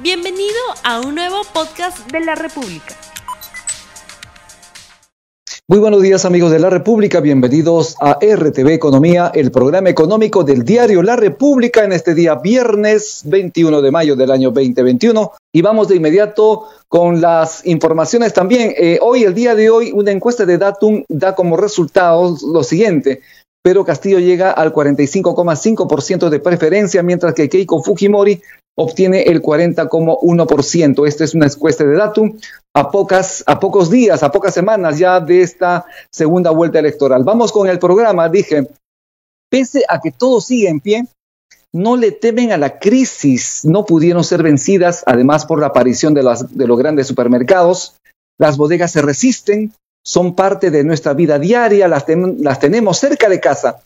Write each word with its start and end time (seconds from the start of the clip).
Bienvenido 0.00 0.54
a 0.84 1.00
un 1.00 1.16
nuevo 1.16 1.42
podcast 1.52 2.08
de 2.12 2.20
la 2.20 2.36
República. 2.36 2.94
Muy 5.66 5.80
buenos 5.80 6.00
días 6.02 6.24
amigos 6.24 6.52
de 6.52 6.60
la 6.60 6.70
República, 6.70 7.20
bienvenidos 7.20 7.96
a 8.00 8.16
RTV 8.22 8.68
Economía, 8.68 9.32
el 9.34 9.50
programa 9.50 9.90
económico 9.90 10.44
del 10.44 10.64
diario 10.64 11.02
La 11.02 11.16
República 11.16 11.82
en 11.82 11.90
este 11.90 12.14
día 12.14 12.36
viernes 12.36 13.22
21 13.26 13.82
de 13.82 13.90
mayo 13.90 14.14
del 14.14 14.30
año 14.30 14.52
2021. 14.52 15.32
Y 15.52 15.62
vamos 15.62 15.88
de 15.88 15.96
inmediato 15.96 16.68
con 16.86 17.20
las 17.20 17.66
informaciones 17.66 18.32
también. 18.32 18.72
Eh, 18.78 19.00
hoy, 19.02 19.24
el 19.24 19.34
día 19.34 19.56
de 19.56 19.68
hoy, 19.68 19.90
una 19.92 20.12
encuesta 20.12 20.46
de 20.46 20.58
Datum 20.58 21.04
da 21.08 21.34
como 21.34 21.56
resultado 21.56 22.36
lo 22.50 22.62
siguiente. 22.62 23.20
Pedro 23.62 23.84
Castillo 23.84 24.18
llega 24.18 24.50
al 24.50 24.72
45,5% 24.72 26.28
de 26.28 26.40
preferencia, 26.40 27.02
mientras 27.02 27.34
que 27.34 27.48
Keiko 27.48 27.82
Fujimori 27.82 28.40
obtiene 28.78 29.22
el 29.22 29.42
40,1%. 29.42 31.06
Esta 31.06 31.24
es 31.24 31.34
una 31.34 31.46
encuesta 31.46 31.84
de 31.84 31.96
Datum 31.96 32.38
a, 32.74 32.90
pocas, 32.90 33.42
a 33.46 33.58
pocos 33.58 33.90
días, 33.90 34.22
a 34.22 34.30
pocas 34.30 34.54
semanas 34.54 34.98
ya 34.98 35.20
de 35.20 35.42
esta 35.42 35.84
segunda 36.12 36.50
vuelta 36.50 36.78
electoral. 36.78 37.24
Vamos 37.24 37.50
con 37.50 37.68
el 37.68 37.78
programa. 37.78 38.28
Dije, 38.28 38.68
pese 39.50 39.84
a 39.88 40.00
que 40.00 40.12
todo 40.12 40.40
sigue 40.40 40.68
en 40.68 40.80
pie, 40.80 41.06
no 41.72 41.96
le 41.96 42.12
temen 42.12 42.52
a 42.52 42.56
la 42.56 42.78
crisis, 42.78 43.64
no 43.64 43.84
pudieron 43.84 44.22
ser 44.22 44.42
vencidas, 44.42 45.02
además 45.06 45.44
por 45.44 45.60
la 45.60 45.66
aparición 45.66 46.14
de, 46.14 46.22
las, 46.22 46.56
de 46.56 46.66
los 46.66 46.78
grandes 46.78 47.08
supermercados. 47.08 47.96
Las 48.38 48.56
bodegas 48.56 48.92
se 48.92 49.02
resisten, 49.02 49.72
son 50.04 50.34
parte 50.34 50.70
de 50.70 50.84
nuestra 50.84 51.12
vida 51.12 51.38
diaria, 51.38 51.88
las, 51.88 52.06
tenemos 52.58 52.98
cerca 52.98 53.28
de 53.28 53.40
casa 53.40 53.82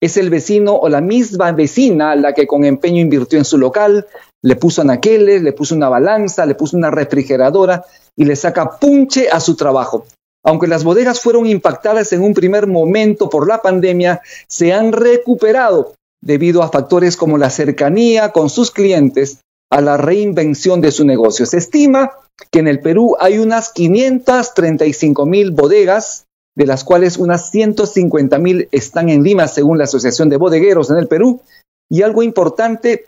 es 0.00 0.16
el 0.16 0.30
vecino 0.30 0.76
o 0.76 0.88
la 0.88 1.00
misma 1.00 1.50
vecina 1.52 2.14
la 2.14 2.32
que 2.32 2.46
con 2.46 2.64
empeño 2.64 3.00
invirtió 3.00 3.38
en 3.38 3.44
su 3.44 3.58
local, 3.58 4.06
le 4.42 4.56
puso 4.56 4.82
anaqueles, 4.82 5.42
le 5.42 5.52
puso 5.52 5.74
una 5.74 5.88
balanza, 5.88 6.46
le 6.46 6.54
puso 6.54 6.76
una 6.76 6.90
refrigeradora 6.90 7.84
y 8.14 8.24
le 8.24 8.36
saca 8.36 8.78
punche 8.78 9.28
a 9.30 9.40
su 9.40 9.56
trabajo. 9.56 10.06
Aunque 10.44 10.68
las 10.68 10.84
bodegas 10.84 11.20
fueron 11.20 11.46
impactadas 11.46 12.12
en 12.12 12.22
un 12.22 12.32
primer 12.32 12.68
momento 12.68 13.28
por 13.28 13.48
la 13.48 13.60
pandemia, 13.60 14.20
se 14.46 14.72
han 14.72 14.92
recuperado 14.92 15.94
debido 16.22 16.62
a 16.62 16.70
factores 16.70 17.16
como 17.16 17.36
la 17.38 17.50
cercanía 17.50 18.30
con 18.30 18.50
sus 18.50 18.70
clientes 18.70 19.40
a 19.70 19.80
la 19.80 19.96
reinvención 19.96 20.80
de 20.80 20.92
su 20.92 21.04
negocio. 21.04 21.46
Se 21.46 21.58
estima 21.58 22.12
que 22.50 22.60
en 22.60 22.68
el 22.68 22.80
Perú 22.80 23.16
hay 23.20 23.38
unas 23.38 23.72
535 23.72 25.26
mil 25.26 25.50
bodegas 25.50 26.24
de 26.56 26.66
las 26.66 26.82
cuales 26.82 27.18
unas 27.18 27.50
150 27.50 28.38
mil 28.38 28.68
están 28.72 29.08
en 29.08 29.22
Lima, 29.22 29.46
según 29.46 29.78
la 29.78 29.84
Asociación 29.84 30.28
de 30.28 30.38
Bodegueros 30.38 30.90
en 30.90 30.96
el 30.96 31.06
Perú. 31.06 31.40
Y 31.88 32.02
algo 32.02 32.24
importante, 32.24 33.06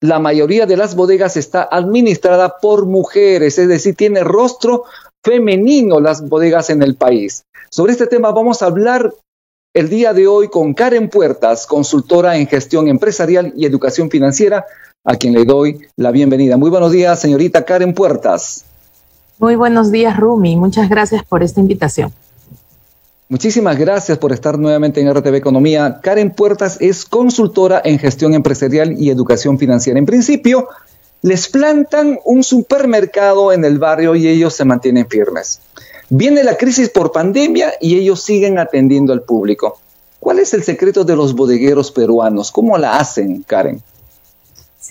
la 0.00 0.20
mayoría 0.20 0.66
de 0.66 0.76
las 0.76 0.94
bodegas 0.94 1.36
está 1.36 1.68
administrada 1.70 2.58
por 2.60 2.86
mujeres, 2.86 3.58
es 3.58 3.66
decir, 3.66 3.96
tiene 3.96 4.22
rostro 4.22 4.84
femenino 5.24 6.00
las 6.00 6.28
bodegas 6.28 6.70
en 6.70 6.82
el 6.82 6.94
país. 6.94 7.42
Sobre 7.70 7.92
este 7.92 8.06
tema 8.06 8.30
vamos 8.30 8.62
a 8.62 8.66
hablar 8.66 9.12
el 9.74 9.88
día 9.88 10.12
de 10.12 10.26
hoy 10.26 10.48
con 10.48 10.74
Karen 10.74 11.08
Puertas, 11.08 11.66
consultora 11.66 12.36
en 12.36 12.46
gestión 12.46 12.88
empresarial 12.88 13.52
y 13.56 13.66
educación 13.66 14.10
financiera, 14.10 14.66
a 15.04 15.16
quien 15.16 15.34
le 15.34 15.44
doy 15.44 15.80
la 15.96 16.10
bienvenida. 16.10 16.56
Muy 16.56 16.70
buenos 16.70 16.92
días, 16.92 17.20
señorita 17.20 17.64
Karen 17.64 17.94
Puertas. 17.94 18.64
Muy 19.38 19.56
buenos 19.56 19.90
días, 19.90 20.16
Rumi. 20.16 20.56
Muchas 20.56 20.88
gracias 20.88 21.24
por 21.24 21.42
esta 21.42 21.60
invitación. 21.60 22.12
Muchísimas 23.28 23.78
gracias 23.78 24.18
por 24.18 24.32
estar 24.32 24.58
nuevamente 24.58 25.00
en 25.00 25.12
RTV 25.12 25.34
Economía. 25.34 26.00
Karen 26.02 26.30
Puertas 26.32 26.76
es 26.80 27.04
consultora 27.04 27.80
en 27.84 27.98
gestión 27.98 28.34
empresarial 28.34 28.94
y 29.00 29.10
educación 29.10 29.58
financiera. 29.58 29.98
En 29.98 30.06
principio, 30.06 30.68
les 31.22 31.48
plantan 31.48 32.18
un 32.24 32.44
supermercado 32.44 33.52
en 33.52 33.64
el 33.64 33.78
barrio 33.78 34.14
y 34.14 34.28
ellos 34.28 34.54
se 34.54 34.64
mantienen 34.64 35.08
firmes. 35.08 35.60
Viene 36.10 36.44
la 36.44 36.56
crisis 36.56 36.90
por 36.90 37.10
pandemia 37.10 37.72
y 37.80 37.96
ellos 37.96 38.22
siguen 38.22 38.58
atendiendo 38.58 39.12
al 39.12 39.22
público. 39.22 39.78
¿Cuál 40.20 40.38
es 40.38 40.52
el 40.52 40.62
secreto 40.62 41.02
de 41.02 41.16
los 41.16 41.34
bodegueros 41.34 41.90
peruanos? 41.90 42.52
¿Cómo 42.52 42.76
la 42.76 42.98
hacen, 42.98 43.42
Karen? 43.44 43.82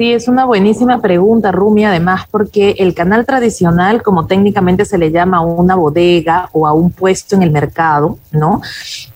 Sí, 0.02 0.14
es 0.14 0.28
una 0.28 0.46
buenísima 0.46 1.00
pregunta, 1.00 1.52
Rumi, 1.52 1.86
además 1.86 2.26
porque 2.32 2.74
el 2.80 2.96
canal 2.96 3.24
tradicional, 3.24 4.02
como 4.02 4.26
técnicamente 4.26 4.84
se 4.84 4.98
le 4.98 5.12
llama 5.12 5.38
a 5.38 5.42
una 5.42 5.76
bodega 5.76 6.50
o 6.54 6.66
a 6.66 6.74
un 6.74 6.90
puesto 6.90 7.36
en 7.36 7.44
el 7.44 7.52
mercado, 7.52 8.18
¿no? 8.32 8.64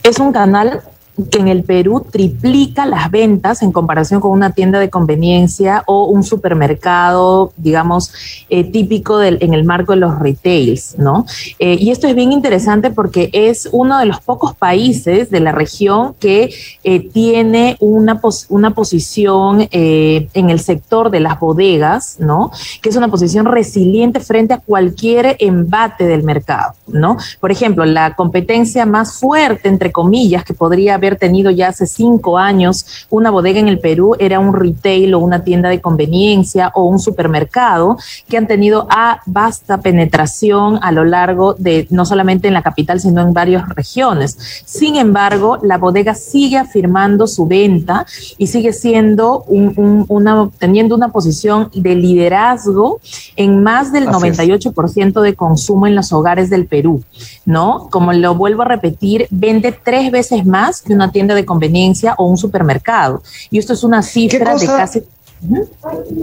Es 0.03 0.19
un 0.19 0.31
canal 0.31 0.83
que 1.31 1.39
en 1.39 1.47
el 1.47 1.63
Perú 1.63 2.05
triplica 2.11 2.85
las 2.85 3.09
ventas 3.09 3.61
en 3.61 3.71
comparación 3.71 4.19
con 4.19 4.31
una 4.31 4.51
tienda 4.51 4.79
de 4.79 4.89
conveniencia 4.89 5.83
o 5.87 6.05
un 6.05 6.23
supermercado, 6.23 7.53
digamos, 7.55 8.11
eh, 8.49 8.65
típico 8.65 9.21
en 9.21 9.53
el 9.53 9.63
marco 9.63 9.93
de 9.93 9.99
los 9.99 10.19
retails, 10.19 10.95
¿no? 10.97 11.25
Eh, 11.59 11.77
y 11.79 11.91
esto 11.91 12.07
es 12.07 12.15
bien 12.15 12.31
interesante 12.31 12.91
porque 12.91 13.29
es 13.31 13.69
uno 13.71 13.97
de 13.97 14.05
los 14.05 14.19
pocos 14.19 14.55
países 14.55 15.29
de 15.29 15.39
la 15.39 15.53
región 15.53 16.15
que 16.19 16.53
eh, 16.83 17.09
tiene 17.09 17.77
una, 17.79 18.19
una 18.49 18.71
posición 18.71 19.67
en 19.71 20.49
el 20.49 20.59
sector 20.59 21.11
de 21.11 21.19
las 21.19 21.39
bodegas, 21.39 22.17
¿no? 22.19 22.51
Que 22.81 22.89
es 22.89 22.95
una 22.95 23.07
posición 23.07 23.45
resiliente 23.45 24.19
frente 24.19 24.53
a 24.53 24.57
cualquier 24.57 25.37
embate 25.39 26.05
del 26.05 26.23
mercado, 26.23 26.73
¿no? 26.87 27.17
Por 27.39 27.51
ejemplo, 27.51 27.85
la 27.85 28.15
competencia 28.15 28.85
más 28.85 29.19
fuerte, 29.19 29.69
entre 29.69 29.91
comillas, 29.91 30.43
que 30.43 30.53
podría 30.53 30.95
haber 30.95 31.04
tenido 31.13 31.51
ya 31.51 31.67
hace 31.67 31.85
cinco 31.85 32.39
años 32.39 33.05
una 33.11 33.29
bodega 33.29 33.59
en 33.59 33.67
el 33.67 33.79
Perú 33.79 34.15
era 34.17 34.39
un 34.39 34.53
retail 34.53 35.13
o 35.13 35.19
una 35.19 35.43
tienda 35.43 35.69
de 35.69 35.81
conveniencia 35.81 36.71
o 36.73 36.85
un 36.85 36.99
supermercado 36.99 37.97
que 38.27 38.37
han 38.37 38.47
tenido 38.47 38.87
a 38.89 39.21
vasta 39.27 39.81
penetración 39.81 40.79
a 40.81 40.91
lo 40.91 41.03
largo 41.03 41.53
de 41.53 41.87
no 41.91 42.05
solamente 42.05 42.47
en 42.47 42.53
la 42.55 42.63
capital, 42.63 42.99
sino 42.99 43.21
en 43.21 43.33
varias 43.33 43.69
regiones. 43.69 44.63
Sin 44.65 44.95
embargo, 44.95 45.59
la 45.61 45.77
bodega 45.77 46.15
sigue 46.15 46.57
afirmando 46.57 47.27
su 47.27 47.45
venta 47.45 48.05
y 48.37 48.47
sigue 48.47 48.73
siendo 48.73 49.43
una, 49.43 50.49
teniendo 50.57 50.95
una 50.95 51.09
posición 51.09 51.69
de 51.73 51.95
liderazgo 51.95 52.99
en 53.35 53.61
más 53.63 53.91
del 53.91 54.07
98% 54.07 55.21
de 55.21 55.35
consumo 55.35 55.87
en 55.87 55.95
los 55.95 56.11
hogares 56.13 56.49
del 56.49 56.65
Perú, 56.65 57.03
¿no? 57.45 57.87
Como 57.91 58.13
lo 58.13 58.35
vuelvo 58.35 58.63
a 58.63 58.65
repetir, 58.65 59.27
vende 59.29 59.71
tres 59.71 60.11
veces 60.11 60.45
más 60.45 60.81
que 60.81 60.94
una 60.95 61.11
tienda 61.11 61.35
de 61.35 61.45
conveniencia 61.45 62.15
o 62.17 62.25
un 62.25 62.37
supermercado. 62.37 63.21
Y 63.51 63.59
esto 63.59 63.73
es 63.73 63.83
una 63.83 64.01
cifra 64.01 64.55
de 64.55 64.65
casi... 64.65 65.03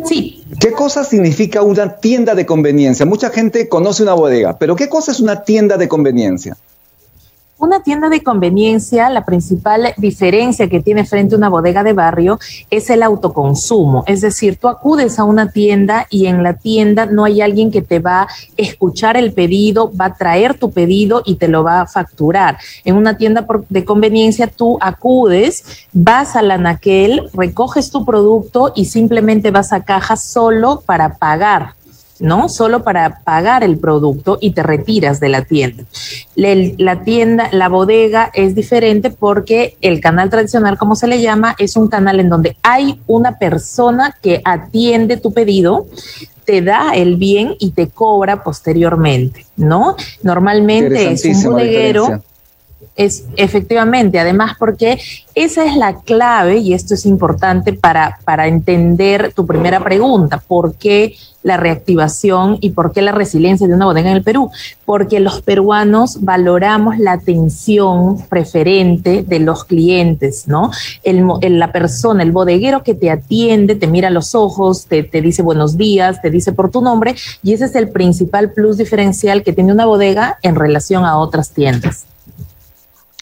Sí. 0.05 0.45
¿Qué 0.59 0.73
cosa 0.73 1.05
significa 1.05 1.63
una 1.63 1.97
tienda 1.97 2.35
de 2.35 2.47
conveniencia? 2.47 3.07
Mucha 3.07 3.31
gente 3.31 3.69
conoce 3.69 4.03
una 4.03 4.15
bodega, 4.15 4.59
pero 4.59 4.75
¿qué 4.75 4.89
cosa 4.89 5.13
es 5.13 5.21
una 5.21 5.45
tienda 5.45 5.77
de 5.77 5.89
conveniencia? 5.89 6.57
Una 7.63 7.81
tienda 7.81 8.09
de 8.09 8.25
conveniencia, 8.25 9.09
la 9.09 9.25
principal 9.25 9.95
diferencia 9.97 10.69
que 10.69 10.81
tiene 10.81 11.05
frente 11.05 11.37
a 11.37 11.39
una 11.39 11.49
bodega 11.49 11.85
de 11.85 11.93
barrio 11.93 12.41
es 12.71 12.91
el 12.91 13.05
autoconsumo. 13.05 14.03
Es 14.09 14.21
decir, 14.21 14.57
tú 14.57 14.67
acudes 14.67 15.21
a 15.21 15.23
una 15.23 15.53
tienda 15.53 16.09
y 16.11 16.27
en 16.27 16.43
la 16.43 16.55
tienda 16.55 17.07
no 17.07 17.23
hay 17.23 17.41
alguien 17.41 17.71
que 17.71 17.81
te 17.81 18.01
va 18.01 18.23
a 18.23 18.29
escuchar 18.57 19.17
el 19.17 19.33
pedido, 19.33 19.93
va 19.97 20.07
a 20.07 20.15
traer 20.17 20.59
tu 20.59 20.73
pedido 20.73 21.23
y 21.25 21.37
te 21.37 21.47
lo 21.47 21.63
va 21.63 21.83
a 21.83 21.87
facturar. 21.87 22.59
En 22.85 22.97
una 22.97 23.17
tienda 23.17 23.47
de 23.69 23.85
conveniencia 23.85 24.49
tú 24.49 24.77
acudes, 24.81 25.87
vas 25.93 26.35
a 26.35 26.43
la 26.43 26.59
naquel, 26.59 27.31
recoges 27.33 27.93
tu 27.93 28.05
producto 28.05 28.73
y 28.75 28.87
simplemente 28.87 29.53
vas 29.53 29.73
a 29.73 29.85
caja 29.85 30.17
solo 30.17 30.83
para 30.85 31.15
pagar 31.15 31.75
¿no? 32.23 32.49
Solo 32.49 32.85
para 32.85 33.19
pagar 33.25 33.65
el 33.65 33.79
producto 33.79 34.39
y 34.41 34.53
te 34.53 34.63
retiras 34.63 35.19
de 35.19 35.29
la 35.29 35.43
tienda. 35.43 35.85
La 36.37 37.03
tienda, 37.03 37.49
la 37.51 37.69
bodega 37.69 38.31
es 38.33 38.55
diferente 38.55 39.11
porque 39.11 39.77
el 39.81 40.01
canal 40.01 40.31
tradicional, 40.31 40.79
como 40.79 40.95
se 40.95 41.09
le 41.09 41.21
llama, 41.21 41.57
es 41.59 41.77
un 41.77 41.89
canal 41.89 42.21
en 42.21 42.29
donde 42.29 42.57
hay 42.63 43.01
una 43.09 43.39
persona 43.39 44.17
que 44.23 44.41
atiende 44.45 45.17
tu 45.17 45.33
pedido, 45.33 45.87
te 46.45 46.63
da 46.63 46.93
el 46.95 47.17
bien 47.17 47.57
y 47.59 47.73
te 47.73 47.89
cobra 47.89 48.45
posteriormente, 48.45 49.45
¿no? 49.57 49.97
Normalmente 50.23 51.13
es 51.13 51.25
un 51.25 51.53
bodeguero. 51.53 52.23
Es 52.95 53.25
efectivamente, 53.37 54.21
además 54.21 54.55
porque 54.59 55.01
esa 55.35 55.65
es 55.65 55.77
la 55.77 56.03
clave 56.03 56.59
y 56.59 56.75
esto 56.75 56.93
es 56.93 57.07
importante 57.07 57.73
para, 57.73 58.19
para 58.25 58.47
entender 58.47 59.33
tu 59.33 59.47
primera 59.47 59.83
pregunta, 59.83 60.43
¿por 60.47 60.75
qué 60.75 61.17
la 61.43 61.57
reactivación 61.57 62.59
y 62.61 62.71
por 62.71 62.93
qué 62.93 63.03
la 63.03 63.13
resiliencia 63.13 63.67
de 63.67 63.75
una 63.75 63.87
bodega 63.87 64.11
en 64.11 64.17
el 64.17 64.23
Perú? 64.23 64.51
Porque 64.85 65.21
los 65.21 65.43
peruanos 65.43 66.19
valoramos 66.21 66.99
la 66.99 67.13
atención 67.13 68.19
preferente 68.29 69.23
de 69.23 69.39
los 69.41 69.65
clientes, 69.65 70.47
¿no? 70.47 70.71
El, 71.03 71.27
la 71.59 71.73
persona, 71.73 72.23
el 72.23 72.33
bodeguero 72.33 72.83
que 72.83 72.95
te 72.95 73.11
atiende, 73.11 73.75
te 73.75 73.87
mira 73.87 74.11
los 74.11 74.35
ojos, 74.35 74.87
te, 74.87 75.03
te 75.03 75.21
dice 75.21 75.43
buenos 75.43 75.77
días, 75.77 76.21
te 76.23 76.31
dice 76.31 76.53
por 76.53 76.71
tu 76.71 76.81
nombre 76.83 77.15
y 77.43 77.53
ese 77.53 77.67
es 77.67 77.75
el 77.75 77.91
principal 77.91 78.53
plus 78.53 78.77
diferencial 78.77 79.43
que 79.43 79.53
tiene 79.53 79.73
una 79.73 79.87
bodega 79.87 80.39
en 80.43 80.55
relación 80.55 81.05
a 81.05 81.19
otras 81.19 81.51
tiendas. 81.51 82.07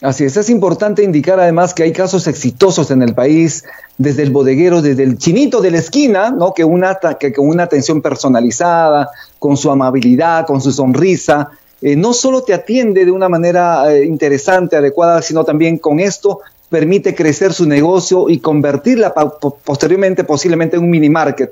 Así 0.01 0.23
es, 0.23 0.35
es 0.35 0.49
importante 0.49 1.03
indicar 1.03 1.39
además 1.39 1.75
que 1.75 1.83
hay 1.83 1.93
casos 1.93 2.25
exitosos 2.25 2.89
en 2.89 3.03
el 3.03 3.13
país, 3.13 3.63
desde 3.99 4.23
el 4.23 4.31
bodeguero, 4.31 4.81
desde 4.81 5.03
el 5.03 5.19
chinito 5.19 5.61
de 5.61 5.69
la 5.69 5.77
esquina, 5.77 6.31
¿no? 6.31 6.55
que, 6.55 6.63
una, 6.63 6.97
con 7.35 7.47
una 7.47 7.63
atención 7.63 8.01
personalizada, 8.01 9.11
con 9.37 9.57
su 9.57 9.69
amabilidad, 9.69 10.47
con 10.47 10.59
su 10.59 10.71
sonrisa, 10.71 11.51
eh, 11.83 11.95
no 11.95 12.13
solo 12.13 12.41
te 12.41 12.55
atiende 12.55 13.05
de 13.05 13.11
una 13.11 13.29
manera 13.29 13.93
eh, 13.93 14.03
interesante, 14.05 14.75
adecuada, 14.75 15.21
sino 15.21 15.43
también 15.43 15.77
con 15.77 15.99
esto 15.99 16.39
permite 16.69 17.13
crecer 17.13 17.53
su 17.53 17.67
negocio 17.67 18.27
y 18.29 18.39
convertirla 18.39 19.13
posteriormente 19.13 20.23
posiblemente 20.23 20.77
en 20.77 20.83
un 20.83 20.89
mini 20.89 21.09
market. 21.09 21.51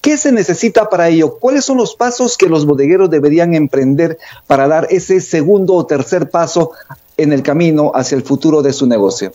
¿Qué 0.00 0.16
se 0.16 0.32
necesita 0.32 0.88
para 0.88 1.08
ello? 1.08 1.36
¿Cuáles 1.38 1.64
son 1.64 1.76
los 1.76 1.94
pasos 1.94 2.38
que 2.38 2.48
los 2.48 2.64
bodegueros 2.64 3.10
deberían 3.10 3.52
emprender 3.52 4.16
para 4.46 4.68
dar 4.68 4.86
ese 4.90 5.20
segundo 5.20 5.74
o 5.74 5.84
tercer 5.84 6.30
paso 6.30 6.70
en 7.22 7.32
el 7.32 7.42
camino 7.42 7.92
hacia 7.94 8.16
el 8.16 8.22
futuro 8.22 8.62
de 8.62 8.72
su 8.72 8.86
negocio? 8.86 9.32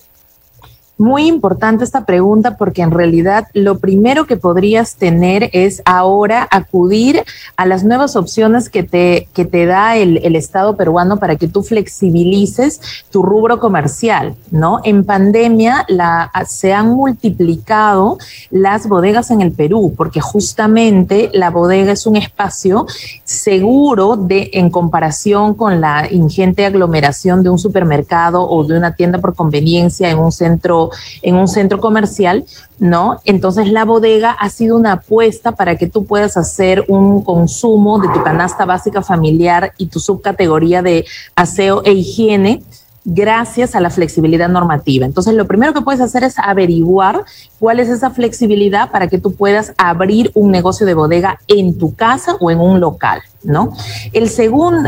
Muy 0.97 1.27
importante 1.27 1.83
esta 1.83 2.05
pregunta 2.05 2.55
porque 2.55 2.81
en 2.81 2.91
realidad 2.91 3.47
lo 3.51 3.79
primero 3.79 4.25
que 4.25 4.37
podrías 4.37 4.95
tener 4.95 5.49
es 5.51 5.81
ahora 5.83 6.47
acudir 6.49 7.21
a 7.57 7.65
las 7.65 7.83
nuevas 7.83 8.15
opciones 8.15 8.69
que 8.69 8.83
te, 8.83 9.27
que 9.33 9.43
te 9.43 9.65
da 9.65 9.97
el, 9.97 10.21
el, 10.23 10.37
Estado 10.37 10.77
peruano 10.77 11.17
para 11.17 11.35
que 11.35 11.49
tú 11.49 11.63
flexibilices 11.63 12.79
tu 13.09 13.23
rubro 13.23 13.59
comercial, 13.59 14.35
¿no? 14.51 14.79
En 14.85 15.03
pandemia 15.03 15.85
la, 15.89 16.31
se 16.47 16.71
han 16.73 16.91
multiplicado 16.91 18.17
las 18.49 18.87
bodegas 18.87 19.31
en 19.31 19.41
el 19.41 19.51
Perú 19.51 19.93
porque 19.97 20.21
justamente 20.21 21.29
la 21.33 21.49
bodega 21.49 21.91
es 21.91 22.05
un 22.07 22.15
espacio 22.15 22.85
seguro 23.25 24.15
de, 24.15 24.49
en 24.53 24.69
comparación 24.69 25.55
con 25.55 25.81
la 25.81 26.07
ingente 26.09 26.65
aglomeración 26.65 27.43
de 27.43 27.49
un 27.49 27.59
supermercado 27.59 28.47
o 28.47 28.63
de 28.63 28.77
una 28.77 28.95
tienda 28.95 29.19
por 29.19 29.35
conveniencia 29.35 30.09
en 30.09 30.19
un 30.19 30.31
centro 30.31 30.84
en 31.21 31.35
un 31.35 31.47
centro 31.47 31.79
comercial, 31.79 32.45
¿no? 32.79 33.19
Entonces 33.25 33.71
la 33.71 33.85
bodega 33.85 34.31
ha 34.31 34.49
sido 34.49 34.77
una 34.77 34.93
apuesta 34.93 35.53
para 35.53 35.75
que 35.77 35.87
tú 35.87 36.05
puedas 36.05 36.37
hacer 36.37 36.85
un 36.87 37.23
consumo 37.23 37.99
de 37.99 38.07
tu 38.09 38.23
canasta 38.23 38.65
básica 38.65 39.01
familiar 39.01 39.73
y 39.77 39.87
tu 39.87 39.99
subcategoría 39.99 40.81
de 40.81 41.05
aseo 41.35 41.81
e 41.83 41.93
higiene 41.93 42.63
gracias 43.05 43.75
a 43.75 43.79
la 43.79 43.91
flexibilidad 43.91 44.49
normativa. 44.49 45.05
Entonces, 45.05 45.35
lo 45.35 45.45
primero 45.45 45.73
que 45.73 45.81
puedes 45.81 46.01
hacer 46.01 46.23
es 46.23 46.37
averiguar 46.39 47.23
cuál 47.59 47.79
es 47.79 47.87
esa 47.87 48.09
flexibilidad 48.09 48.89
para 48.91 49.07
que 49.07 49.19
tú 49.19 49.35
puedas 49.35 49.73
abrir 49.77 50.31
un 50.33 50.51
negocio 50.51 50.85
de 50.85 50.95
bodega 50.95 51.39
en 51.47 51.77
tu 51.77 51.93
casa 51.93 52.35
o 52.39 52.49
en 52.49 52.59
un 52.59 52.79
local. 52.79 53.21
¿No? 53.45 53.73
El 54.13 54.29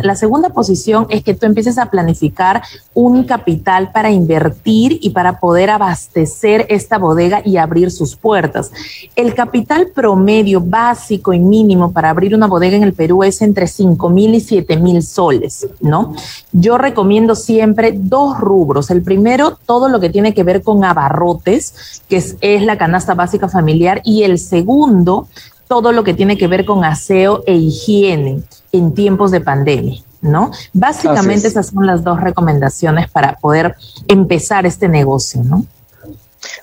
la 0.04 0.16
segunda 0.16 0.50
posición 0.50 1.08
es 1.10 1.24
que 1.24 1.34
tú 1.34 1.46
empieces 1.46 1.78
a 1.78 1.90
planificar 1.90 2.62
un 2.94 3.24
capital 3.24 3.92
para 3.92 4.12
invertir 4.12 5.00
y 5.02 5.12
para 5.12 5.40
poder 5.40 5.70
abastecer 5.70 6.66
esta 6.70 6.98
bodega 6.98 7.42
y 7.46 7.58
abrir 7.58 7.92
sus 7.92 8.16
puertas. 8.16 8.72
El 9.16 9.34
capital 9.34 9.88
promedio 9.94 10.62
básico 10.62 11.34
y 11.34 11.40
mínimo 11.40 11.92
para 11.92 12.10
abrir 12.10 12.36
una 12.36 12.48
bodega 12.48 12.76
en 12.76 12.84
el 12.84 12.94
Perú 12.94 13.24
es 13.24 13.42
entre 13.42 13.68
5 13.68 14.10
mil 14.10 14.36
y 14.36 14.42
7 14.42 14.78
mil 14.78 15.02
soles, 15.04 15.68
¿no? 15.80 16.14
Yo 16.52 16.78
recomiendo 16.78 17.36
siempre 17.36 17.94
dos 17.96 18.40
rubros. 18.40 18.90
El 18.90 19.02
primero, 19.02 19.58
todo 19.66 19.90
lo 19.90 20.00
que 20.00 20.10
tiene 20.10 20.34
que 20.34 20.44
ver 20.44 20.64
con 20.64 20.84
abarrotes, 20.84 22.02
que 22.10 22.18
es, 22.18 22.36
es 22.42 22.64
la 22.64 22.78
canasta 22.78 23.14
básica 23.14 23.48
familiar, 23.50 24.02
y 24.04 24.24
el 24.24 24.40
segundo, 24.40 25.28
todo 25.68 25.92
lo 25.92 26.04
que 26.04 26.14
tiene 26.14 26.38
que 26.38 26.48
ver 26.48 26.66
con 26.66 26.84
aseo 26.84 27.44
e 27.46 27.56
higiene 27.56 28.44
en 28.72 28.94
tiempos 28.94 29.32
de 29.32 29.42
pandemia. 29.42 30.02
¿No? 30.20 30.52
Básicamente 30.74 31.48
esas 31.48 31.68
son 31.68 31.86
las 31.86 32.04
dos 32.04 32.20
recomendaciones 32.20 33.08
para 33.10 33.36
poder 33.36 33.76
empezar 34.08 34.66
este 34.66 34.90
negocio, 34.90 35.44
¿no? 35.44 35.64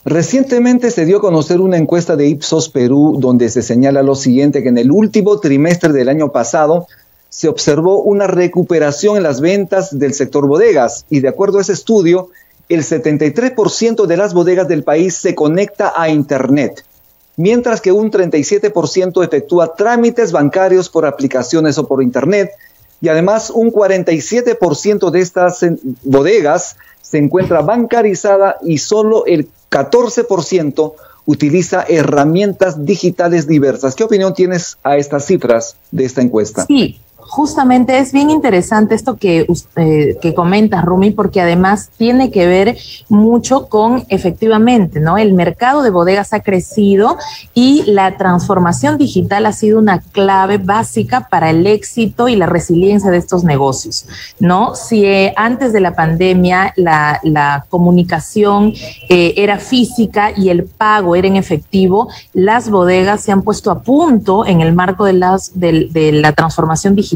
Recientemente 0.04 0.90
se 0.90 1.04
dio 1.04 1.18
a 1.18 1.20
conocer 1.20 1.60
una 1.60 1.76
encuesta 1.76 2.16
de 2.16 2.26
Ipsos 2.26 2.68
Perú 2.68 3.16
donde 3.20 3.48
se 3.48 3.62
señala 3.62 4.02
lo 4.02 4.16
siguiente, 4.16 4.62
que 4.62 4.68
en 4.70 4.78
el 4.78 4.90
último 4.90 5.38
trimestre 5.38 5.92
del 5.92 6.08
año 6.08 6.32
pasado 6.32 6.88
se 7.28 7.48
observó 7.48 8.02
una 8.02 8.26
recuperación 8.26 9.16
en 9.16 9.22
las 9.22 9.40
ventas 9.40 9.98
del 9.98 10.14
sector 10.14 10.46
bodegas 10.46 11.06
y 11.10 11.20
de 11.20 11.28
acuerdo 11.28 11.58
a 11.58 11.62
ese 11.62 11.72
estudio, 11.72 12.30
el 12.68 12.82
73% 12.82 14.06
de 14.06 14.16
las 14.16 14.34
bodegas 14.34 14.68
del 14.68 14.84
país 14.84 15.16
se 15.16 15.34
conecta 15.34 15.92
a 15.96 16.08
Internet 16.08 16.84
mientras 17.36 17.80
que 17.80 17.92
un 17.92 18.10
37% 18.10 19.24
efectúa 19.24 19.74
trámites 19.74 20.32
bancarios 20.32 20.88
por 20.88 21.06
aplicaciones 21.06 21.78
o 21.78 21.86
por 21.86 22.02
Internet, 22.02 22.52
y 23.00 23.08
además 23.08 23.50
un 23.50 23.70
47% 23.70 25.10
de 25.10 25.20
estas 25.20 25.60
bodegas 26.02 26.76
se 27.02 27.18
encuentra 27.18 27.60
bancarizada 27.60 28.56
y 28.62 28.78
solo 28.78 29.26
el 29.26 29.48
14% 29.70 30.94
utiliza 31.26 31.84
herramientas 31.88 32.84
digitales 32.84 33.46
diversas. 33.46 33.94
¿Qué 33.94 34.04
opinión 34.04 34.34
tienes 34.34 34.78
a 34.82 34.96
estas 34.96 35.26
cifras 35.26 35.76
de 35.90 36.04
esta 36.04 36.22
encuesta? 36.22 36.64
Sí, 36.66 37.00
justamente 37.26 37.98
es 37.98 38.12
bien 38.12 38.30
interesante 38.30 38.94
esto 38.94 39.16
que, 39.16 39.46
eh, 39.76 40.18
que 40.20 40.34
comentas, 40.34 40.84
Rumi, 40.84 41.10
porque 41.10 41.40
además 41.40 41.90
tiene 41.96 42.30
que 42.30 42.46
ver 42.46 42.76
mucho 43.08 43.66
con 43.66 44.04
efectivamente, 44.08 45.00
¿no? 45.00 45.18
El 45.18 45.32
mercado 45.32 45.82
de 45.82 45.90
bodegas 45.90 46.32
ha 46.32 46.40
crecido 46.40 47.16
y 47.54 47.82
la 47.86 48.16
transformación 48.16 48.98
digital 48.98 49.46
ha 49.46 49.52
sido 49.52 49.78
una 49.78 50.00
clave 50.00 50.58
básica 50.58 51.28
para 51.30 51.50
el 51.50 51.66
éxito 51.66 52.28
y 52.28 52.36
la 52.36 52.46
resiliencia 52.46 53.10
de 53.10 53.18
estos 53.18 53.44
negocios, 53.44 54.06
¿no? 54.38 54.74
Si 54.74 55.04
eh, 55.04 55.32
antes 55.36 55.72
de 55.72 55.80
la 55.80 55.94
pandemia 55.94 56.72
la, 56.76 57.20
la 57.22 57.66
comunicación 57.68 58.72
eh, 59.08 59.34
era 59.36 59.58
física 59.58 60.32
y 60.36 60.50
el 60.50 60.64
pago 60.64 61.16
era 61.16 61.28
en 61.28 61.36
efectivo, 61.36 62.08
las 62.32 62.68
bodegas 62.68 63.22
se 63.22 63.32
han 63.32 63.42
puesto 63.42 63.70
a 63.70 63.80
punto 63.80 64.46
en 64.46 64.60
el 64.60 64.74
marco 64.74 65.04
de, 65.04 65.14
las, 65.14 65.58
de, 65.58 65.88
de 65.90 66.12
la 66.12 66.32
transformación 66.32 66.94
digital 66.94 67.13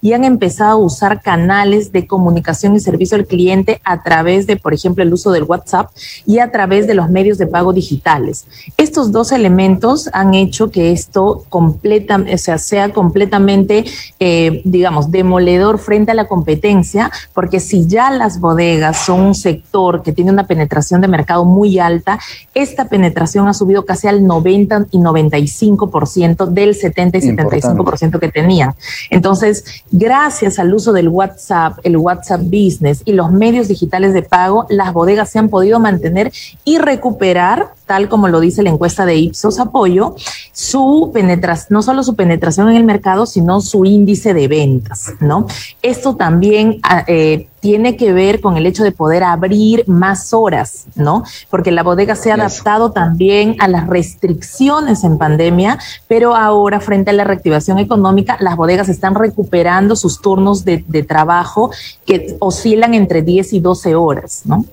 y 0.00 0.12
han 0.12 0.24
empezado 0.24 0.72
a 0.72 0.84
usar 0.84 1.22
canales 1.22 1.92
de 1.92 2.06
comunicación 2.06 2.74
y 2.76 2.80
servicio 2.80 3.16
al 3.16 3.26
cliente 3.26 3.80
a 3.84 4.02
través 4.02 4.46
de, 4.46 4.56
por 4.56 4.74
ejemplo, 4.74 5.02
el 5.02 5.12
uso 5.12 5.30
del 5.30 5.44
WhatsApp 5.44 5.90
y 6.26 6.38
a 6.38 6.50
través 6.50 6.86
de 6.86 6.94
los 6.94 7.10
medios 7.10 7.38
de 7.38 7.46
pago 7.46 7.72
digitales. 7.72 8.46
Estos 8.76 9.12
dos 9.12 9.32
elementos 9.32 10.08
han 10.12 10.34
hecho 10.34 10.70
que 10.70 10.92
esto 10.92 11.44
completa, 11.48 12.24
o 12.32 12.38
sea, 12.38 12.58
sea 12.58 12.92
completamente, 12.92 13.84
eh, 14.20 14.62
digamos, 14.64 15.10
demoledor 15.10 15.78
frente 15.78 16.12
a 16.12 16.14
la 16.14 16.26
competencia, 16.26 17.10
porque 17.34 17.60
si 17.60 17.86
ya 17.86 18.10
las 18.10 18.40
bodegas 18.40 19.04
son 19.04 19.20
un 19.20 19.34
sector 19.34 20.02
que 20.02 20.12
tiene 20.12 20.30
una 20.30 20.46
penetración 20.46 21.00
de 21.00 21.08
mercado 21.08 21.44
muy 21.44 21.78
alta, 21.78 22.18
esta 22.54 22.88
penetración 22.88 23.48
ha 23.48 23.54
subido 23.54 23.84
casi 23.84 24.08
al 24.08 24.26
90 24.26 24.86
y 24.90 24.98
95% 24.98 26.46
del 26.46 26.74
70 26.74 27.18
y 27.18 27.20
75% 27.20 28.18
que 28.18 28.28
tenían. 28.28 28.74
Entonces, 29.10 29.37
entonces, 29.42 29.84
gracias 29.92 30.58
al 30.58 30.74
uso 30.74 30.92
del 30.92 31.08
WhatsApp, 31.08 31.78
el 31.84 31.96
WhatsApp 31.96 32.40
Business 32.42 33.02
y 33.04 33.12
los 33.12 33.30
medios 33.30 33.68
digitales 33.68 34.12
de 34.12 34.22
pago, 34.22 34.66
las 34.68 34.92
bodegas 34.92 35.30
se 35.30 35.38
han 35.38 35.48
podido 35.48 35.78
mantener 35.78 36.32
y 36.64 36.78
recuperar, 36.78 37.68
tal 37.88 38.08
como 38.08 38.28
lo 38.28 38.38
dice 38.38 38.62
la 38.62 38.70
encuesta 38.70 39.04
de 39.04 39.16
Ipsos 39.16 39.58
Apoyo, 39.58 40.14
su 40.52 41.10
penetración, 41.12 41.66
no 41.70 41.82
solo 41.82 42.04
su 42.04 42.14
penetración 42.14 42.68
en 42.68 42.76
el 42.76 42.84
mercado, 42.84 43.26
sino 43.26 43.60
su 43.60 43.84
índice 43.84 44.34
de 44.34 44.46
ventas, 44.46 45.14
¿no? 45.20 45.46
Esto 45.82 46.14
también 46.14 46.78
ah, 46.84 47.04
eh, 47.08 47.48
tiene 47.60 47.96
que 47.96 48.12
ver 48.12 48.40
con 48.40 48.56
el 48.56 48.66
hecho 48.66 48.84
de 48.84 48.92
poder 48.92 49.24
abrir 49.24 49.88
más 49.88 50.32
horas, 50.32 50.84
¿no? 50.94 51.24
Porque 51.50 51.72
la 51.72 51.82
bodega 51.82 52.14
se 52.14 52.30
ha 52.30 52.34
adaptado 52.34 52.92
también 52.92 53.56
a 53.58 53.66
las 53.66 53.88
restricciones 53.88 55.02
en 55.02 55.18
pandemia, 55.18 55.78
pero 56.06 56.36
ahora 56.36 56.80
frente 56.80 57.10
a 57.10 57.14
la 57.14 57.24
reactivación 57.24 57.78
económica, 57.78 58.36
las 58.40 58.56
bodegas 58.56 58.88
están 58.88 59.14
recuperando 59.14 59.96
sus 59.96 60.20
turnos 60.20 60.64
de, 60.64 60.84
de 60.86 61.02
trabajo 61.02 61.70
que 62.04 62.36
oscilan 62.38 62.94
entre 62.94 63.22
10 63.22 63.54
y 63.54 63.60
12 63.60 63.94
horas, 63.94 64.42
¿no? 64.44 64.64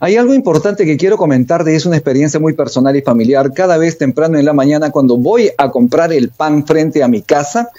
Hay 0.00 0.16
algo 0.16 0.34
importante 0.34 0.84
que 0.84 0.96
quiero 0.96 1.16
comentar 1.16 1.64
de 1.64 1.76
es 1.76 1.86
una 1.86 1.96
experiencia 1.96 2.40
muy 2.40 2.52
personal 2.54 2.96
y 2.96 3.02
familiar. 3.02 3.52
Cada 3.52 3.78
vez 3.78 3.98
temprano 3.98 4.38
en 4.38 4.44
la 4.44 4.52
mañana 4.52 4.90
cuando 4.90 5.16
voy 5.16 5.50
a 5.56 5.70
comprar 5.70 6.12
el 6.12 6.30
pan 6.30 6.66
frente 6.66 7.02
a 7.02 7.08
mi 7.08 7.22
casa, 7.22 7.70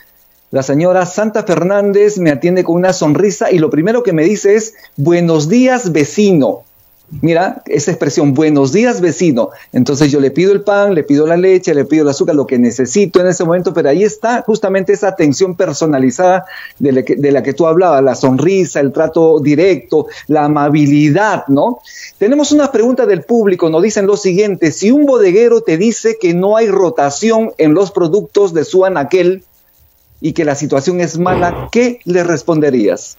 la 0.51 0.63
señora 0.63 1.05
Santa 1.05 1.43
Fernández 1.43 2.17
me 2.19 2.29
atiende 2.29 2.63
con 2.63 2.75
una 2.75 2.93
sonrisa 2.93 3.51
y 3.51 3.57
lo 3.57 3.69
primero 3.69 4.03
que 4.03 4.13
me 4.13 4.23
dice 4.23 4.55
es, 4.55 4.75
buenos 4.95 5.49
días 5.49 5.91
vecino. 5.91 6.63
Mira, 7.21 7.61
esa 7.67 7.91
expresión, 7.91 8.33
buenos 8.33 8.71
días 8.71 8.99
vecino. 8.99 9.51
Entonces 9.71 10.11
yo 10.11 10.19
le 10.19 10.31
pido 10.31 10.51
el 10.51 10.61
pan, 10.61 10.95
le 10.95 11.03
pido 11.03 11.27
la 11.27 11.37
leche, 11.37 11.75
le 11.75 11.85
pido 11.85 12.03
el 12.03 12.09
azúcar, 12.09 12.35
lo 12.35 12.47
que 12.47 12.57
necesito 12.57 13.19
en 13.19 13.27
ese 13.27 13.43
momento, 13.43 13.71
pero 13.73 13.89
ahí 13.89 14.03
está 14.03 14.41
justamente 14.41 14.93
esa 14.93 15.09
atención 15.09 15.55
personalizada 15.55 16.45
de 16.79 17.31
la 17.31 17.43
que, 17.43 17.53
tú 17.53 17.67
hablabas, 17.67 18.03
la 18.03 18.15
sonrisa, 18.15 18.79
el 18.79 18.91
trato 18.91 19.39
directo, 19.39 20.07
la 20.27 20.45
amabilidad, 20.45 21.45
¿no? 21.47 21.79
Tenemos 22.17 22.51
una 22.51 22.71
pregunta 22.71 23.05
del 23.05 23.21
público, 23.21 23.69
nos 23.69 23.83
dicen 23.83 24.07
lo 24.07 24.17
siguiente, 24.17 24.71
si 24.71 24.89
un 24.89 25.05
bodeguero 25.05 25.61
te 25.61 25.77
dice 25.77 26.17
que 26.19 26.33
no 26.33 26.57
hay 26.57 26.67
rotación 26.67 27.51
en 27.59 27.75
los 27.75 27.91
productos 27.91 28.53
de 28.53 28.65
su 28.65 28.85
anaquel, 28.85 29.43
y 30.19 30.31
que 30.31 30.45
la 30.45 30.55
situación 30.55 31.01
es 31.01 31.19
mala, 31.19 31.67
¿qué 31.69 31.99
le 32.05 32.23
responderías? 32.23 33.17